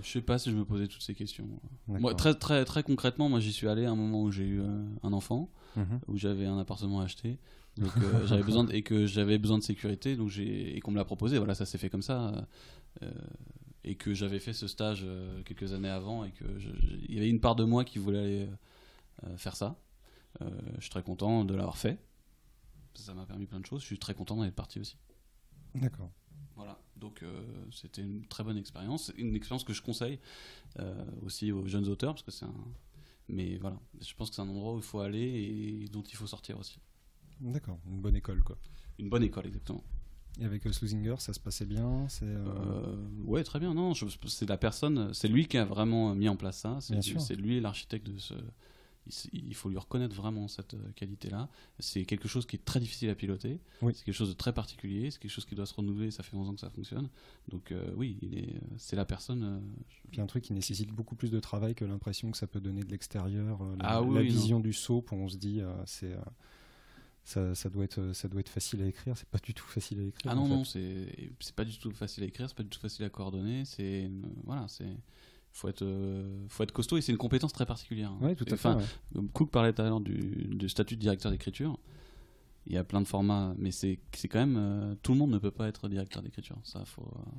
[0.00, 1.48] je sais pas si je me posais toutes ces questions.
[1.88, 4.62] Moi, très, très, très concrètement, moi, j'y suis allé à un moment où j'ai eu
[5.02, 5.48] un enfant.
[5.76, 6.00] Mhm.
[6.08, 7.38] où j'avais un appartement à acheter
[7.78, 10.90] donc euh, j'avais besoin de- et que j'avais besoin de sécurité donc j'ai et qu'on
[10.92, 11.38] me l'a proposé.
[11.38, 12.46] Voilà ça s'est fait comme ça
[13.02, 13.10] euh,
[13.84, 16.44] et que j'avais fait ce stage euh, quelques années avant et que
[17.08, 18.48] il y avait une part de moi qui voulait aller
[19.36, 19.78] faire ça.
[20.40, 21.98] Je suis très content de l'avoir fait.
[22.94, 23.80] Ça m'a permis plein de choses.
[23.82, 24.96] Je suis très content d'en être parti aussi.
[25.74, 26.10] D'accord.
[26.56, 30.18] voilà, donc euh, c'était une très bonne expérience, une expérience que je conseille
[30.78, 32.54] euh, aussi aux jeunes auteurs parce que c'est un.
[33.28, 36.14] Mais voilà, je pense que c'est un endroit où il faut aller et dont il
[36.16, 36.78] faut sortir aussi.
[37.40, 37.78] D'accord.
[37.90, 38.56] Une bonne école, quoi.
[38.98, 39.84] Une bonne école, exactement.
[40.40, 42.06] Et avec euh, Sluzinger, ça se passait bien.
[42.08, 42.24] C'est.
[42.26, 43.72] euh, Euh, ouais, très bien.
[43.74, 46.78] Non, je- c'est la personne, c'est lui qui a vraiment mis en place ça.
[46.80, 47.20] C'est Bien lui- sûr.
[47.20, 48.34] c'est lui l'architecte de ce.
[49.32, 51.48] il faut lui reconnaître vraiment cette qualité-là.
[51.78, 53.60] C'est quelque chose qui est très difficile à piloter.
[53.80, 53.92] Oui.
[53.94, 55.12] C'est quelque chose de très particulier.
[55.12, 56.10] C'est quelque chose qui doit se renouveler.
[56.10, 57.08] Ça fait 11 ans que ça fonctionne.
[57.48, 59.62] Donc oui, il est, c'est la personne.
[60.10, 62.82] Puis un truc qui nécessite beaucoup plus de travail que l'impression que ça peut donner
[62.82, 63.62] de l'extérieur.
[63.78, 64.26] La, Ah oui, la non.
[64.28, 66.16] vision du soap, on se dit, c'est.
[67.36, 69.16] Euh, ça, ça doit être, ça doit être facile à écrire.
[69.16, 70.30] C'est pas du tout facile à écrire.
[70.32, 70.50] Ah non, fait.
[70.50, 73.10] non, c'est c'est pas du tout facile à écrire, c'est pas du tout facile à
[73.10, 73.64] coordonner.
[73.64, 74.10] C'est
[74.44, 74.86] voilà, c'est
[75.52, 78.10] faut être euh, faut être costaud et c'est une compétence très particulière.
[78.12, 78.18] hein.
[78.20, 78.68] Ouais, tout à fait.
[78.68, 79.22] ouais.
[79.32, 81.78] Cook parlait tout à l'heure du, du statut de directeur d'écriture.
[82.66, 85.30] Il y a plein de formats, mais c'est c'est quand même euh, tout le monde
[85.30, 86.58] ne peut pas être directeur d'écriture.
[86.64, 87.02] Ça, faut.
[87.02, 87.30] euh,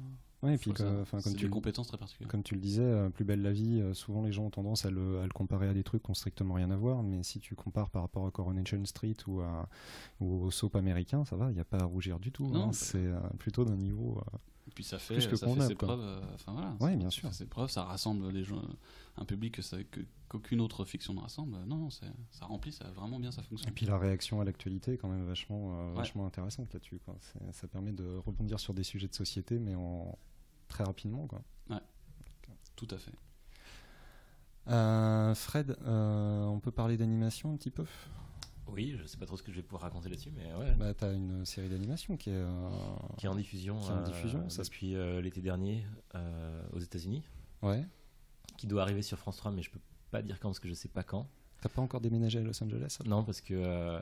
[0.47, 2.29] Ouais, et puis, comme tu des compétences très particulières.
[2.29, 4.85] Comme tu le disais, euh, Plus belle la vie, euh, souvent les gens ont tendance
[4.85, 7.23] à le, à le comparer à des trucs qui n'ont strictement rien à voir, mais
[7.23, 9.67] si tu compares par rapport à Coronation Street ou, à,
[10.19, 12.51] ou au soap américain, ça va, il n'y a pas à rougir du tout.
[12.55, 14.21] Hein, c'est euh, plutôt d'un niveau.
[14.67, 15.87] Et puis ça fait, ça fait ses quoi.
[15.87, 16.21] preuves.
[16.35, 16.75] Enfin voilà.
[16.81, 17.33] Ouais, ça- bien ça sûr.
[17.33, 18.61] ses preuves, ça rassemble les gens,
[19.15, 21.55] un public que ça- que- qu'aucune autre fiction ne rassemble.
[21.65, 22.05] Non, non, ça
[22.45, 23.67] remplit, ça vraiment bien sa fonction.
[23.69, 25.95] Et puis la réaction à l'actualité est quand même vachement, euh, Ouais.
[25.95, 26.99] vachement intéressante là-dessus.
[27.53, 30.17] Ça permet de rebondir sur des sujets de société, mais en
[30.77, 31.25] très rapidement.
[31.27, 31.41] Quoi.
[32.75, 33.11] Tout à fait.
[34.67, 37.85] Euh, Fred, euh, on peut parler d'animation un petit peu?
[38.67, 40.73] Oui, je sais pas trop ce que je vais pouvoir raconter là-dessus, mais ouais.
[40.75, 42.33] bah, Tu as une série d'animation qui est.
[42.35, 42.69] euh,
[43.17, 45.87] Qui est en diffusion, Qui est en euh, diffusion, ça se- depuis euh, l'été dernier
[46.13, 47.23] euh, aux États-Unis,
[47.63, 47.83] Ouais.
[48.57, 49.79] qui doit arriver sur France 3, mais je peux
[50.11, 51.27] pas dire quand parce que je sais pas quand.
[51.61, 53.55] T'as pas encore déménagé à Los Angeles Non, parce que.
[53.55, 53.99] euh,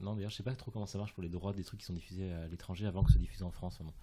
[0.00, 1.86] non, d'ailleurs, je sais pas trop comment ça marche pour les droits des trucs qui
[1.86, 3.74] sont diffusés à l'étranger avant que ce soit diffusé en France.
[3.80, 3.94] Enfin, bon.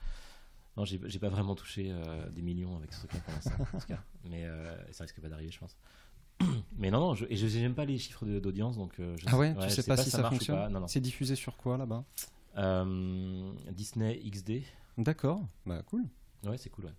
[0.78, 3.80] Non, j'ai j'ai pas vraiment touché euh, des millions avec ce truc-là pour l'instant, en
[3.80, 4.02] tout cas.
[4.30, 5.76] Mais euh, ça risque pas d'arriver, je pense.
[6.78, 9.26] Mais non, non, je, et je j'aime pas les chiffres de- d'audience, donc euh, je
[9.28, 10.70] Ah ouais, ouais, tu sais pas, si ça, marche ou fonctionne pas.
[10.70, 10.88] Non, non.
[10.88, 12.04] C'est diffusé sur quoi là-bas?
[13.72, 14.64] Disney XD.
[14.98, 16.06] D'accord, bah cool,
[16.44, 16.94] Ouais, c'est cool, ouais.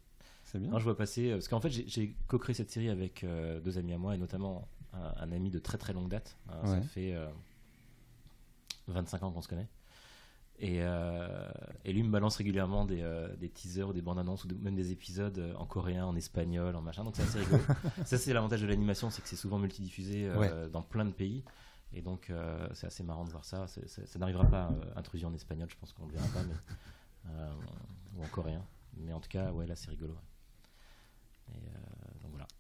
[0.44, 0.70] c'est bien.
[0.70, 1.30] Non, je vois passer.
[1.32, 3.24] Parce qu'en fait, j'ai- j'ai co-créé cette série avec
[3.64, 6.36] deux amis à moi, et notamment un, un ami de très très longue date.
[6.64, 7.26] Ça fait euh,
[8.88, 9.68] 25 ans qu'on se connaît.
[10.64, 11.50] Et, euh,
[11.84, 14.54] et lui me balance régulièrement des, euh, des teasers ou des bandes annonces ou de-
[14.54, 17.02] même des épisodes euh, en coréen, en espagnol, en machin.
[17.02, 17.62] Donc c'est assez rigolo.
[18.06, 20.70] Ça, c'est l'avantage de l'animation, c'est que c'est souvent multidiffusé euh, Ouais.
[20.70, 21.42] dans plein de pays.
[21.94, 23.66] Et donc, euh, c'est assez marrant de voir ça.
[23.66, 27.30] Ça n'arrivera pas, intrusion en espagnol, je pense qu'on ne le verra pas, mais,
[28.16, 28.62] ou en coréen.
[28.96, 30.12] Mais en tout cas, ouais, là, c'est rigolo.
[30.12, 30.18] ouais.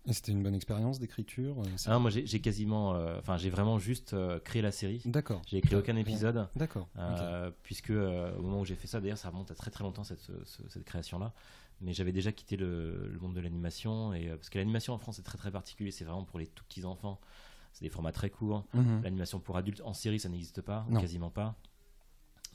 [0.04, 1.54] Et c'était une bonne expérience d'écriture
[1.86, 2.90] ah, Moi, j'ai quasiment.
[3.18, 5.00] Enfin, j'ai vraiment juste créé la série.
[5.04, 5.42] D'accord.
[5.46, 6.48] J'ai écrit aucun épisode.
[6.56, 6.88] D'accord.
[7.62, 10.30] Puisque au moment où j'ai fait ça, d'ailleurs, ça remonte à très très longtemps cette,
[10.68, 11.32] cette création-là
[11.84, 15.24] mais j'avais déjà quitté le, monde de l'animation et parce que l'animation en France est
[15.24, 17.18] très très particulier c'est vraiment pour les tout petits enfants
[17.72, 18.64] c'est des formats très courts.
[18.74, 19.02] Mhm.
[19.02, 21.56] L'animation pour adultes en série, ça n'existe pas, quasiment pas.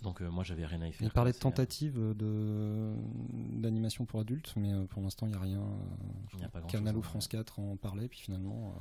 [0.04, 1.08] Donc euh, moi, j'avais rien à y faire.
[1.08, 2.94] Il parlait de tentatives de
[3.32, 5.62] d'animation pour adultes, mais euh, pour l'instant, il n'y a rien.
[5.62, 8.76] Euh, Canal ou France 4 en parlait, puis finalement.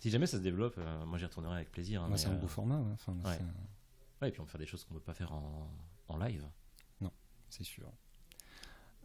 [0.00, 2.02] Si jamais ça se développe, moi j'y retournerai avec plaisir.
[2.02, 2.80] Hein, bah, c'est un beau format.
[2.92, 4.28] Enfin, ouais.
[4.28, 5.68] et puis on peut faire des choses qu'on ne peut pas faire en,
[6.08, 6.46] en live.
[7.00, 7.10] Non,
[7.48, 7.90] c'est sûr.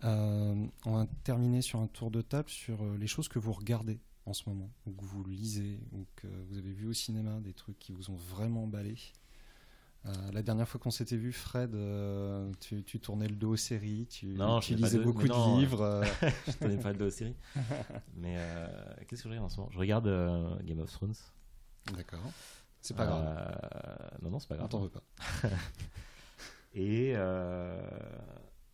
[0.03, 4.33] on va terminer sur un tour de table sur les choses que vous regardez en
[4.33, 7.79] ce moment, ou que vous lisez, ou que vous avez vu au cinéma des trucs
[7.79, 8.95] qui vous ont vraiment emballé.
[10.07, 14.07] Euh, la dernière fois qu'on s'était vu, Fred, euh, tu, tournais le dos aux séries,
[14.07, 15.81] tu, tu lisais beaucoup de livres.
[15.81, 16.03] Euh.
[16.47, 17.35] je tournais pas le dos aux séries.
[18.15, 18.37] Mais
[19.07, 19.69] qu'est-ce que je regarde en ce moment?
[19.71, 20.07] Je regarde
[20.63, 21.13] Game of Thrones.
[21.95, 22.31] D'accord.
[22.81, 24.19] C'est pas grave.
[24.23, 24.65] Non, non, c'est pas grave.
[24.65, 25.03] On t'en veut pas.
[26.73, 27.13] Et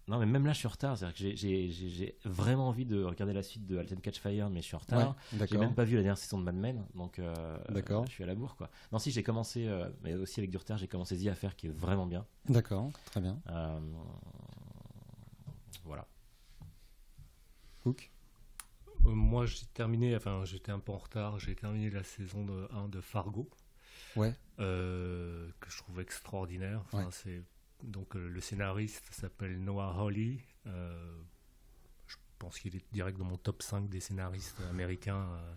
[0.08, 0.98] non, mais même là, je suis en retard.
[0.98, 4.68] cest que j'ai vraiment envie de regarder la suite de Alten Catch Fire, mais je
[4.68, 5.16] suis en retard.
[5.50, 7.58] j'ai même pas vu la dernière saison de Mad Men, donc euh,
[8.06, 8.56] je suis à la bourre.
[8.56, 8.70] Quoi.
[8.92, 11.68] Non, si, j'ai commencé, euh, mais aussi avec du retard, j'ai commencé The Affair qui
[11.68, 12.26] est vraiment bien.
[12.48, 13.42] D'accord, très bien.
[13.50, 13.80] Euh,
[15.84, 16.08] voilà.
[17.86, 18.10] Hook
[19.04, 22.88] Moi, j'ai terminé, enfin, j'étais un peu en retard, j'ai terminé la saison de 1
[22.88, 23.50] de Fargo.
[24.16, 24.34] Ouais.
[24.58, 26.82] que je trouve extraordinaire.
[26.86, 27.44] Enfin, c'est
[27.84, 30.40] donc euh, le scénariste s'appelle Noah Hawley.
[30.66, 31.22] Euh,
[32.08, 35.28] je pense qu'il est direct dans mon top 5 des scénaristes américains.
[35.32, 35.54] Euh.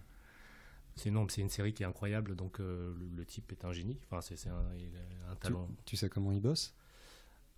[0.96, 3.98] C'est c'est une série qui est incroyable, donc le, type est un génie.
[4.04, 4.66] Enfin, c'est un,
[5.30, 5.68] un talent.
[5.86, 6.74] tu, sais comment il bosse?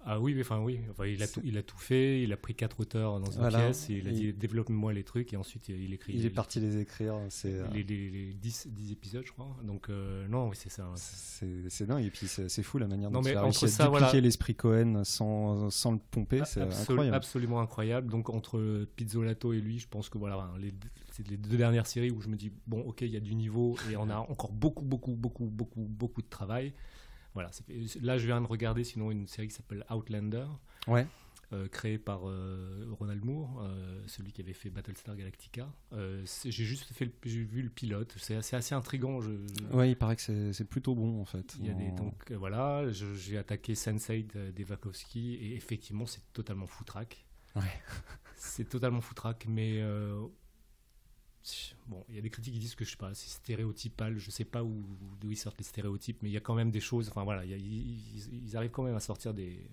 [0.04, 2.54] Ah oui, enfin oui, enfin, il, a tout, il a tout fait, il a pris
[2.54, 5.92] quatre auteurs dans une pièce, et il a dit développe-moi les trucs et ensuite il
[5.92, 6.14] écrit.
[6.14, 9.56] Il est parti les écrire, c'est euh, les, les, 10, 10, épisodes, je crois.
[9.62, 10.88] Donc euh, non, oui, c'est ça.
[10.96, 14.54] C'est dingue et puis c'est fou la manière dont il a réussi à dupliquer l'esprit
[14.54, 17.16] Cohen sans, sans le pomper, ah, c'est incroyable.
[17.16, 18.10] Absolument incroyable.
[18.10, 20.50] Donc entre Pizzolato et lui, je pense que voilà,
[21.12, 23.34] c'est les deux dernières séries où je me dis bon, ok, il y a du
[23.34, 26.72] niveau et on a encore beaucoup, beaucoup, beaucoup, beaucoup, beaucoup de travail.
[27.34, 27.50] Voilà,
[28.02, 30.46] là je viens de regarder sinon une série qui s'appelle Outlander.
[30.86, 31.06] Ouais.
[31.52, 35.70] Euh, créée par euh, Ronald Moore, euh, celui qui avait fait Battlestar Galactica.
[35.92, 38.14] j'ai juste fait, j'ai vu le pilote.
[38.16, 39.20] C'est assez, assez intrigant.
[39.20, 39.32] Je,
[39.70, 41.54] Ouais, il paraît que c'est plutôt bon en fait.
[41.58, 47.26] Il y a des, donc voilà, j'ai attaqué Sense8 d'Evakovsky et effectivement c'est totalement foutraque.
[47.54, 47.62] Ouais.
[48.36, 49.82] c'est totalement foutraque, mais
[51.86, 54.30] bon, il y a des critiques qui disent que je sais pas, c'est stéréotypal, je
[54.30, 54.84] sais pas où
[55.20, 57.08] d'où ils sortent les stéréotypes, mais il y a quand même des choses.
[57.08, 59.66] Enfin voilà, ils, arrivent quand même à sortir des,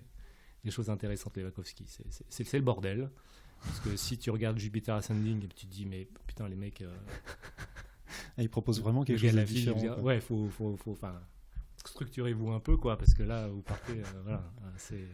[0.64, 1.86] des choses intéressantes les Wachowski.
[2.28, 3.10] C'est le bordel.
[3.62, 6.80] Parce que si tu regardes Jupiter Ascending et tu te dis mais putain les mecs,
[6.80, 6.96] euh,
[8.38, 10.00] ah, ils proposent vraiment quelque chose de différent.
[10.00, 11.20] ouais, faut, faut, faut, enfin,
[11.84, 15.06] structurez-vous un peu quoi, parce que là vous partez, euh, voilà, c'est.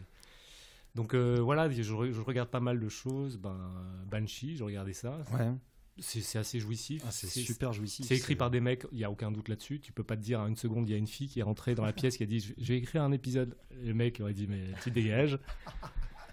[0.95, 3.37] Donc euh, voilà, je, je, regarde pas mal de choses.
[3.37, 3.59] Ben,
[4.09, 5.19] Banshee, je regardais ça.
[5.33, 5.51] Ouais
[5.99, 7.03] c'est assez jouissif.
[7.05, 8.05] Ah, c'est super jouissif.
[8.05, 9.79] C'est écrit par des mecs, il n'y a aucun doute là-dessus.
[9.79, 11.43] Tu peux pas te dire à une seconde, il y a une fille qui est
[11.43, 13.57] rentrée dans la pièce qui a dit Je vais écrire un épisode.
[13.83, 15.39] Le mec aurait dit Mais tu dégages.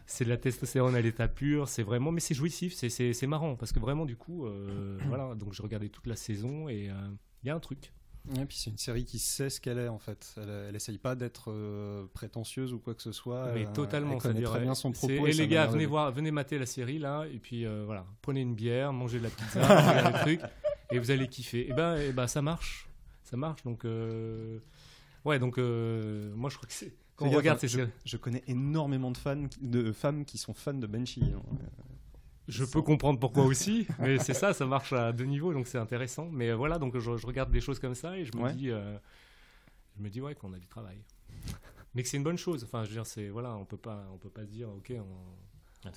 [0.07, 1.69] c'est de la testostérone à l'état pur.
[1.69, 5.35] C'est vraiment, mais c'est jouissif, c'est marrant parce que vraiment, du coup, euh, voilà.
[5.35, 6.95] Donc je regardais toute la saison et euh,
[7.43, 7.93] il y a un truc.
[8.33, 10.35] Et puis c'est une série qui sait ce qu'elle est en fait.
[10.39, 13.53] Elle, elle essaye pas d'être euh, prétentieuse ou quoi que ce soit.
[13.53, 14.15] Mais totalement.
[14.15, 15.27] Elle connaît très bien son propos.
[15.27, 18.41] Et, les gars, venez voir, venez mater la série là, et puis euh, voilà, prenez
[18.41, 20.41] une bière, mangez de la pizza, regardez le truc,
[20.91, 21.69] et vous allez kiffer.
[21.69, 22.89] Et ben, et ben ça marche,
[23.25, 23.63] ça marche.
[23.65, 24.59] Donc euh,
[25.27, 26.95] ouais, donc moi je crois que c'est.
[27.17, 30.87] Quand on regarde je, je, connais énormément de fans, de femmes qui sont fans de
[30.87, 31.23] Banshee.
[31.23, 31.43] Hein.
[32.49, 35.79] Je peux comprendre pourquoi aussi, mais c'est ça, ça marche à deux niveaux, donc c'est
[35.79, 36.29] intéressant.
[36.31, 38.99] Mais euh, voilà, donc je, regarde des choses comme ça et je me dis, euh,
[39.97, 40.99] je me dis ouais qu'on a du travail,
[41.95, 42.65] mais que c'est une bonne chose.
[42.65, 44.93] Enfin, je veux dire, c'est voilà, on peut pas, on peut pas se dire ok,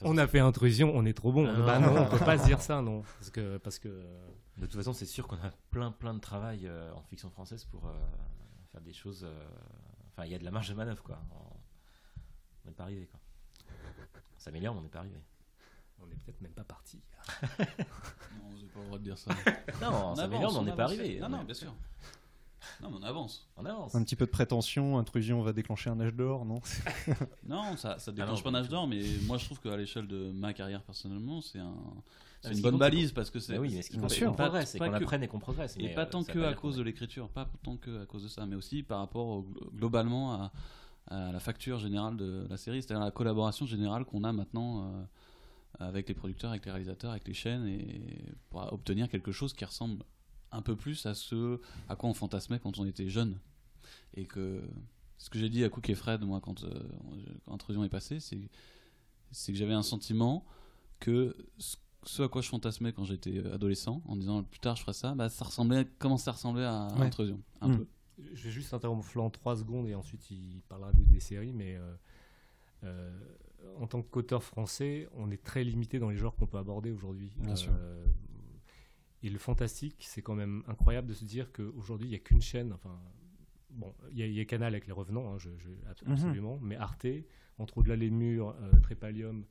[0.03, 1.47] on, a fait intrusion, on est trop bon.
[1.47, 3.89] Ah bah non, on peut pas se dire ça, non, parce que parce que
[4.57, 7.65] de toute façon, c'est sûr qu'on a plein plein de travail euh, en fiction française
[7.65, 7.91] pour
[8.71, 9.27] faire des choses.
[10.13, 11.19] Enfin, il y a de la marge de manœuvre quoi.
[12.63, 13.19] On n'est pas arrivé quoi.
[14.37, 15.21] On s'améliore, mais on n'est pas arrivé.
[16.01, 17.01] On n'est peut-être même pas parti.
[17.59, 17.65] non,
[18.49, 19.31] vous n'avez pas le droit de dire ça.
[19.81, 21.19] non, on s'améliore, mais on n'est pas arrivé.
[21.19, 21.73] Non, non, bien sûr.
[22.81, 23.47] Non, mais on avance.
[23.55, 23.95] On avance.
[23.95, 26.61] Un petit peu de prétention, intrusion va déclencher un âge d'or, non?
[27.47, 30.07] Non, ça, ça déclenche ah pas un âge d'or, mais moi je trouve qu'à l'échelle
[30.07, 31.73] de ma carrière personnellement, c'est un,
[32.41, 33.57] c'est une bonne balise parce que c'est.
[33.57, 35.75] Oui, mais ce qui compte, progresse, c'est qu'on apprenne et qu'on progresse.
[35.79, 38.27] Et pas euh, tant que à cause de l'écriture, pas tant que à cause de
[38.27, 39.43] ça, mais aussi par rapport
[39.75, 40.51] globalement à,
[41.07, 44.83] à, la facture générale de la série, c'est-à-dire la collaboration générale qu'on a maintenant.
[44.83, 45.03] Euh,
[45.79, 49.63] avec les producteurs, avec les réalisateurs, avec les chaînes, et pour obtenir quelque chose qui
[49.65, 50.03] ressemble
[50.51, 51.59] un peu plus à ce
[51.89, 53.37] à quoi on fantasmait quand on était jeune.
[54.15, 54.61] Et que
[55.17, 56.69] ce que j'ai dit à Cook et Fred, moi, quand, euh,
[57.45, 58.49] quand l'intrusion est passée, c'est
[59.31, 60.45] c'est que j'avais un sentiment
[60.99, 61.35] que
[62.03, 65.13] ce à quoi je fantasmais quand j'étais adolescent, en disant plus tard je ferai ça,
[65.15, 67.07] bah, ça ressemblait, commençait à ressembler à Ouais.
[67.07, 67.77] Intrusion, un Mm.
[67.79, 67.87] peu.
[68.33, 71.75] Je vais juste interrompre Flan 3 secondes et ensuite il parlera des, des séries, mais
[71.75, 71.93] euh,
[72.85, 73.19] euh,
[73.77, 77.31] en tant qu'auteur français, on est très limité dans les genres qu'on peut aborder aujourd'hui.
[77.37, 77.73] Bien Euh, sûr.
[79.23, 82.41] Et le fantastique, c'est quand même incroyable de se dire qu'aujourd'hui, il n'y a qu'une
[82.41, 82.71] chaîne.
[82.73, 82.99] Enfin,
[83.71, 85.97] bon, il y, a- il y a Canal avec les revenants, hein, je, je- ab-
[86.05, 86.13] Mhm.
[86.13, 87.07] absolument, mais Arte,
[87.57, 89.43] entre Au-delà les murs, euh, Trépalium,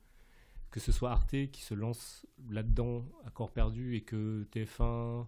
[0.71, 5.27] que ce soit Arte qui se lance là-dedans à corps perdu et que TF1,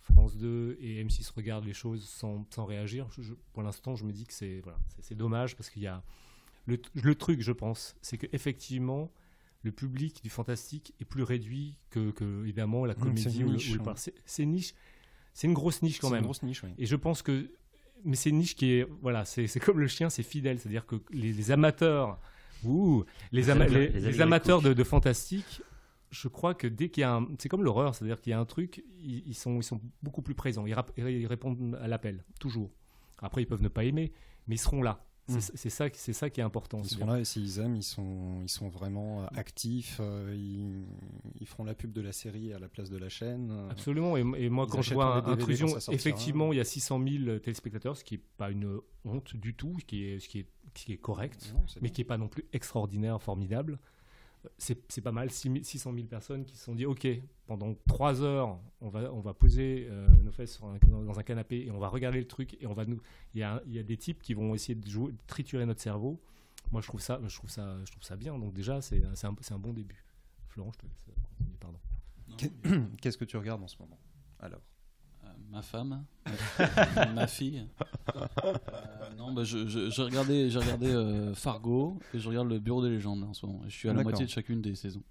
[0.00, 4.12] France 2 et M6 regardent les choses sans, sans réagir, je- pour l'instant, je me
[4.12, 6.02] dis que c'est voilà, c'est- c'est dommage parce qu'il y a
[6.66, 9.10] le, le truc, je pense, c'est que effectivement,
[9.62, 13.52] le public du fantastique est plus réduit que, que, évidemment la comédie c'est une ou
[13.78, 14.74] le- par- c'est- C'est niche,
[15.34, 16.20] c'est une grosse niche quand C'est même.
[16.22, 16.70] une grosse niche, oui.
[16.78, 17.50] Et je pense que.
[18.04, 18.86] Mais c'est une niche qui est.
[19.02, 20.58] Voilà, c'est comme le chien, c'est fidèle.
[20.60, 22.20] C'est-à-dire que les, les amateurs.
[22.64, 25.62] Ouh, les, ama- Les les- amis- les les amis amateurs de, de fantastique,
[26.10, 27.28] je crois que dès qu'il y a un.
[27.38, 30.22] C'est comme l'horreur, c'est-à-dire qu'il y a un truc, ils, ils sont, ils sont beaucoup
[30.22, 30.64] plus présents.
[30.66, 32.70] Ils répondent à l'appel, toujours.
[33.18, 34.12] Après, ils peuvent ne pas aimer,
[34.46, 35.04] mais ils seront là.
[35.28, 35.56] C'est Mm.
[35.56, 36.80] c'est ça, qui- c'est ça qui est important.
[36.84, 39.98] Ils seront là et s'ils aiment, ils sont, ils sont vraiment euh, actifs.
[40.00, 40.84] euh, ils,
[41.40, 43.50] ils feront la pub de la série à la place de la chaîne.
[43.50, 43.68] euh.
[43.70, 44.16] Absolument.
[44.16, 48.04] Et, et moi, quand je vois Intrusion, effectivement, il y a 600 000 téléspectateurs, ce
[48.04, 50.46] qui n'est pas une honte du tout, ce qui est, ce qui est,
[50.76, 51.52] ce qui est correct.
[51.54, 51.90] Non, mais bien.
[51.90, 53.78] qui n'est pas non plus extraordinaire, formidable.
[54.58, 57.06] C'est pas mal, 6 000 600 000 personnes qui se sont dit, OK,
[57.46, 61.70] pendant 3 heures, on va, on va poser euh, nos fesses dans un canapé et
[61.70, 63.00] on va regarder le truc et on va nous...
[63.34, 65.80] Il y a, y a des types qui vont essayer de, jouer, de triturer notre
[65.80, 66.20] cerveau.
[66.72, 68.38] Moi, je trouve ça, je trouve ça, je trouve ça bien.
[68.38, 70.04] Donc déjà, c'est un, un bon début.
[70.48, 71.78] Florent, je te laisse euh, pardon.
[73.00, 73.98] Qu'est-ce que tu regardes en ce moment
[74.40, 74.62] Alors?
[75.50, 76.04] Ma femme,
[77.14, 77.64] ma, fille.
[78.14, 78.54] Euh,
[79.16, 82.82] non, bah, je, je, j'ai regardé, j'ai regardé euh, Fargo et je regarde le Bureau
[82.82, 83.62] des légendes en ce moment.
[83.66, 84.10] Je suis à la D'accord.
[84.10, 85.02] moitié de chacune des saisons.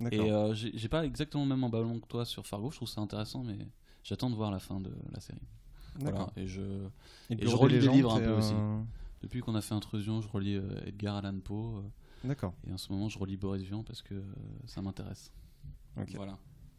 [0.00, 0.26] D'accord.
[0.26, 2.70] Et euh, j'ai, j'ai pas exactement le même emballement que toi sur Fargo.
[2.70, 3.58] Je trouve ça intéressant, mais
[4.02, 5.38] j'attends de voir la fin de la série.
[5.96, 6.18] Voilà.
[6.18, 6.32] D'accord.
[6.36, 6.90] Et je, le
[7.30, 8.54] et Bureau je des relis des légendes, livres un peu aussi.
[8.54, 8.80] euh,
[9.22, 11.78] depuis qu'on a fait Intrusion, je relis euh, Edgar Allan Poe.
[11.78, 11.80] euh,
[12.24, 12.54] D'accord.
[12.66, 14.22] et en ce moment, je relis Boris Vian parce que euh,
[14.66, 15.32] ça m'intéresse.
[15.96, 16.12] Ok.
[16.16, 16.36] Voilà.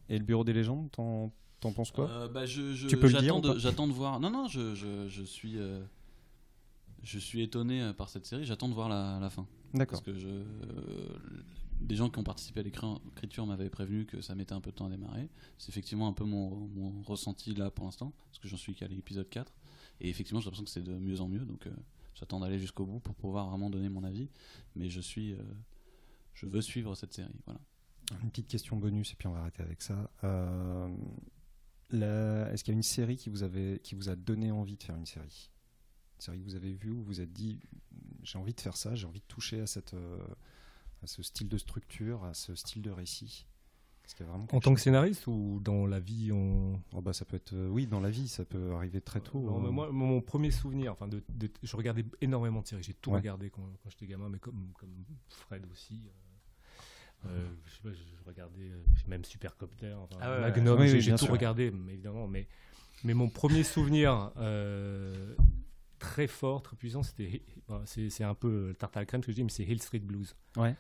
[0.09, 3.07] Et le Bureau des légendes, t'en, t'en penses quoi Euh, bah, je, je- Tu peux
[3.07, 4.19] le dire j'attends de, voir.
[4.19, 5.83] Non, non, je, je, je suis, euh,
[7.03, 8.45] je suis étonné euh, par cette série.
[8.45, 9.47] J'attends de voir la, la fin.
[9.73, 10.01] D'accord.
[10.01, 10.43] Parce que je, euh,
[11.81, 14.71] des gens qui ont participé à l'écri- l'écriture m'avaient prévenu que ça mettait un peu
[14.71, 15.29] de temps à démarrer.
[15.57, 18.87] C'est effectivement un peu mon, mon ressenti là pour l'instant, parce que j'en suis qu'à
[18.87, 19.51] l'épisode 4.
[20.01, 21.45] Et effectivement, j'ai l'impression que c'est de mieux en mieux.
[21.45, 21.71] Donc euh,
[22.15, 24.29] j'attends d'aller jusqu'au bout pour pouvoir vraiment donner mon avis.
[24.75, 25.37] Mais je suis, euh,
[26.33, 27.33] je veux suivre cette série.
[27.45, 27.59] Voilà.
[28.23, 30.09] Une petite question bonus et puis on va arrêter avec ça.
[30.23, 30.87] Euh,
[31.91, 34.83] Est-ce qu'il y a une série qui vous, avait, qui vous a donné envie de
[34.83, 35.49] faire une série?
[36.17, 37.59] Une série que vous avez vue où vous vous êtes dit
[38.23, 40.17] j'ai envie de faire ça, j'ai envie de toucher à, cette, euh,
[41.03, 43.45] à ce style de structure, à ce style de récit
[44.51, 46.81] En tant que scénariste ou dans la vie on...
[46.93, 49.39] Oh bah, Ça peut être, euh, oui, dans la vie, ça peut arriver très tôt.
[49.41, 49.71] Non, euh.
[49.71, 52.83] moi, mon premier souvenir, enfin, de, de- je regardais énormément de séries.
[52.83, 53.17] J'ai tout Ouais.
[53.17, 54.93] regardé quand, quand j'étais gamin, mais comme, comme
[55.29, 56.09] Fred aussi.
[57.25, 60.41] Euh, euh, je sais pas, je, je regardais euh, même Supercopter, enfin, Ah ouais.
[60.41, 61.33] Magnum, Oui, j'ai oui, j'ai bien tout sûr.
[61.33, 62.27] regardé, évidemment.
[62.27, 62.47] Mais,
[63.03, 65.35] mais mon premier souvenir euh,
[65.99, 67.41] très fort, très puissant, c'était.
[67.67, 69.49] bon, c'est c'est un peu le tarte à la crème ce que je dis, mais
[69.49, 70.35] c'est Hill Street Blues.
[70.55, 70.75] Ouais.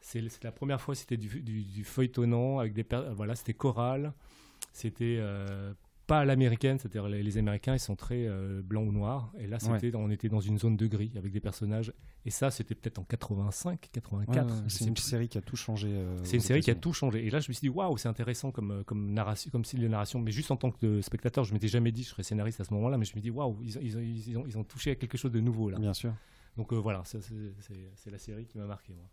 [0.00, 2.84] C'est c'est la première fois, c'était du, du, du feuilletonnant avec des
[3.14, 4.12] voilà, c'était choral,
[4.72, 5.72] c'était euh,
[6.06, 9.46] pas à l'américaine, c'est-à-dire les, les Américains ils sont très euh, blancs ou noirs, et
[9.46, 9.78] là Ouais.
[9.80, 11.92] c'était on était dans une zone de gris avec des personnages,
[12.26, 14.44] et ça c'était peut-être en 85, 84.
[14.46, 15.02] Ouais, ouais, je c'est une plus.
[15.02, 15.88] série qui a tout changé.
[15.90, 17.26] euh, C'est une série qui a tout changé.
[17.26, 19.80] Et là, je me suis dit, waouh, c'est intéressant comme, euh, comme, narration, comme style
[19.80, 20.20] de narration.
[20.20, 22.64] Mais juste en tant que spectateur, je m'étais jamais dit que je serais scénariste à
[22.64, 22.98] ce moment-là.
[22.98, 24.94] Mais je me dis, waouh, ils, ont- ils, ont- ils, ont, ils ont touché à
[24.96, 25.78] quelque chose de nouveau là.
[25.78, 26.12] Bien sûr.
[26.56, 28.92] Donc euh, voilà, c'est la série qui m'a marqué.
[28.94, 29.04] Moi.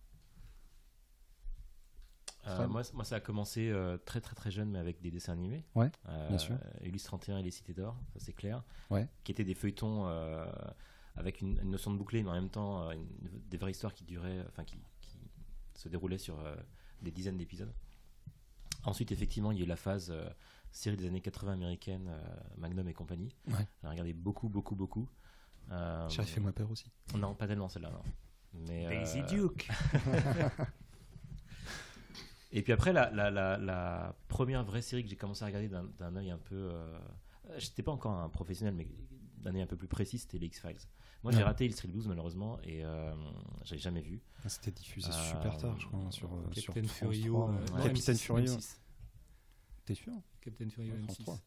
[2.47, 5.63] Euh, moi, ça a commencé euh, très très très jeune, mais avec des dessins animés.
[5.75, 6.57] Ouais, Euh, bien sûr.
[6.81, 8.63] Ulysse 31 et les Cités d'Or, ça c'est clair.
[8.89, 9.07] Ouais.
[9.23, 10.45] Qui étaient des feuilletons euh,
[11.15, 13.07] avec une, une notion de bouclé, mais en même temps une-
[13.49, 15.19] des vraies histoires qui duraient, enfin qui, qui
[15.75, 16.55] se déroulaient sur euh,
[17.01, 17.73] des dizaines d'épisodes.
[18.85, 20.27] Ensuite, effectivement, il y a eu la phase euh,
[20.71, 22.23] série des années 80 américaine, euh,
[22.57, 23.35] Magnum et compagnie.
[23.49, 23.67] Ouais.
[23.83, 25.07] J'ai regardé beaucoup, beaucoup, beaucoup.
[25.71, 26.91] Euh, Sheriff fait-moi peur aussi.
[27.15, 28.01] Non, pas tellement celle-là, non.
[28.67, 29.69] Mais, Daisy euh, Duke.
[32.51, 35.69] Et puis après, la, la, la, la première vraie série que j'ai commencé à regarder
[35.69, 36.55] d'un d'un œil un peu.
[36.55, 36.99] Euh,
[37.57, 38.87] J'étais pas encore un professionnel, mais
[39.37, 40.77] d'année un peu plus précis, c'était les X-Files.
[41.23, 43.13] Moi, j'ai raté Il Street Blues malheureusement et euh,
[43.63, 44.21] j'avais jamais vu.
[44.43, 47.49] Ah, c'était diffusé super tard, je crois, sur, sur Captain Furio.
[47.49, 48.57] Euh, Captain Furio.
[49.85, 50.13] T'es sûr?
[50.41, 51.37] Captain Furio M6.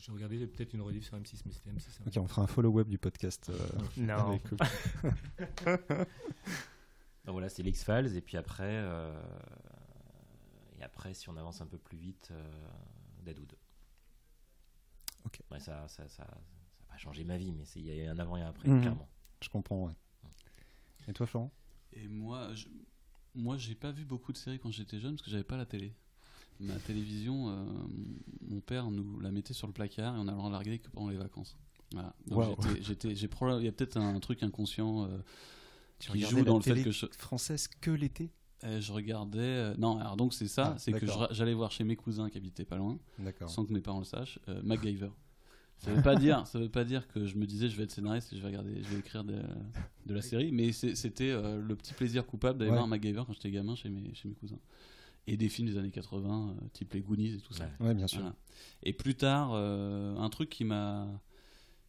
[0.00, 1.88] J'ai regardé peut-être une rediff sur M6, mais c'était M6.
[2.00, 2.04] Hein.
[2.06, 3.50] Ok, on fera un follow-up du podcast.
[3.96, 4.40] non.
[7.28, 9.12] Donc voilà, c'est l'X-Files, et puis après, euh,
[10.80, 12.42] et après, si on avance un peu plus vite, euh,
[13.22, 13.52] Deadwood.
[15.26, 15.42] Ok.
[15.50, 16.26] ça, ça, ça, ça
[16.88, 18.80] pas changé ma vie, mais il y a un avant et un après, mhm.
[18.80, 19.10] clairement.
[19.42, 19.92] Je comprends, ouais.
[21.06, 21.52] Et toi, Florent?
[21.92, 22.68] Et moi, je,
[23.34, 25.66] moi, j'ai pas vu beaucoup de séries quand j'étais jeune parce que j'avais pas la
[25.66, 25.94] télé.
[26.60, 27.64] Ma télévision, euh,
[28.40, 31.10] mon père nous la mettait sur le placard et on allait la regarder que pendant
[31.10, 31.58] les vacances.
[31.92, 32.14] Voilà.
[32.26, 35.18] Donc j'étais, j'ai il y a peut-être un truc inconscient euh,
[35.98, 37.06] qui joue dans le fait que je...
[37.12, 38.30] française que l'été?
[38.64, 39.38] Eh, je regardais.
[39.38, 42.38] Euh, non, alors donc c'est ça, ah, c'est que j'allais voir chez mes cousins qui
[42.38, 42.98] habitaient pas loin,
[43.46, 45.10] sans que mes parents le sachent, MacGyver.
[45.78, 47.92] Ça veut pas dire, ça veut pas dire que je me disais je vais être
[47.92, 49.40] scénariste et je vais regarder, je vais écrire de,
[50.06, 53.50] de la série, mais c'était euh, le petit plaisir coupable d'aller voir MacGyver quand j'étais
[53.50, 54.58] gamin chez mes, chez mes cousins.
[55.26, 57.68] Et des films des années 80, euh, type les Goonies et tout ça.
[57.80, 58.32] Ouais, bien sûr.
[58.82, 61.06] Et plus tard, euh, un truc qui m'a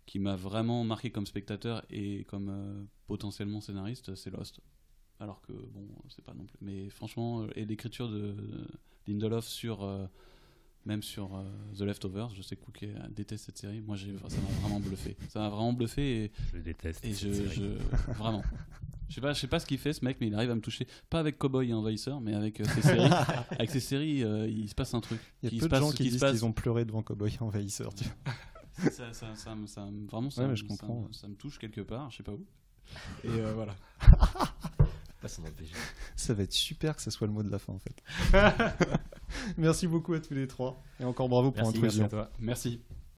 [0.10, 4.60] qui m'a vraiment marqué comme spectateur et comme potentiellement scénariste, c'est Lost.
[5.20, 6.58] Alors que bon, c'est pas non plus.
[6.62, 8.36] Mais franchement, et l'écriture de
[9.08, 9.84] Lindelof sur
[10.86, 11.44] même sur euh,
[11.78, 13.82] The Leftovers, je sais que Cookie déteste cette série.
[13.82, 15.18] Moi, ça m'a vraiment bluffé.
[15.30, 16.24] Ça m'a vraiment bluffé.
[16.24, 17.06] Et, je déteste.
[17.06, 17.64] Et je, je,
[18.14, 18.44] vraiment.
[19.10, 20.56] Je sais pas, je sais pas ce qu'il fait ce mec, mais il arrive à
[20.56, 20.88] me toucher.
[21.10, 23.10] Pas avec Cowboy et Envahisseur, mais avec euh, ses séries.
[23.52, 25.20] avec ses séries, euh, il se passe un truc.
[25.42, 27.94] Il y a peu de gens qui, disent qu'ils ont pleuré devant Cowboy et Envahisseur.
[27.94, 28.06] Tu
[28.80, 31.08] ça, ça, ça, ça, vraiment, ça, je comprends.
[31.12, 32.46] ça, me touche quelque part, je sais pas où.
[33.24, 33.76] Et voilà.
[36.16, 38.02] Ça va être super que ce soit le mot de la fin en fait.
[39.58, 42.08] merci beaucoup à tous les trois et encore bravo pour l'introduction.
[42.40, 42.82] Merci Merci.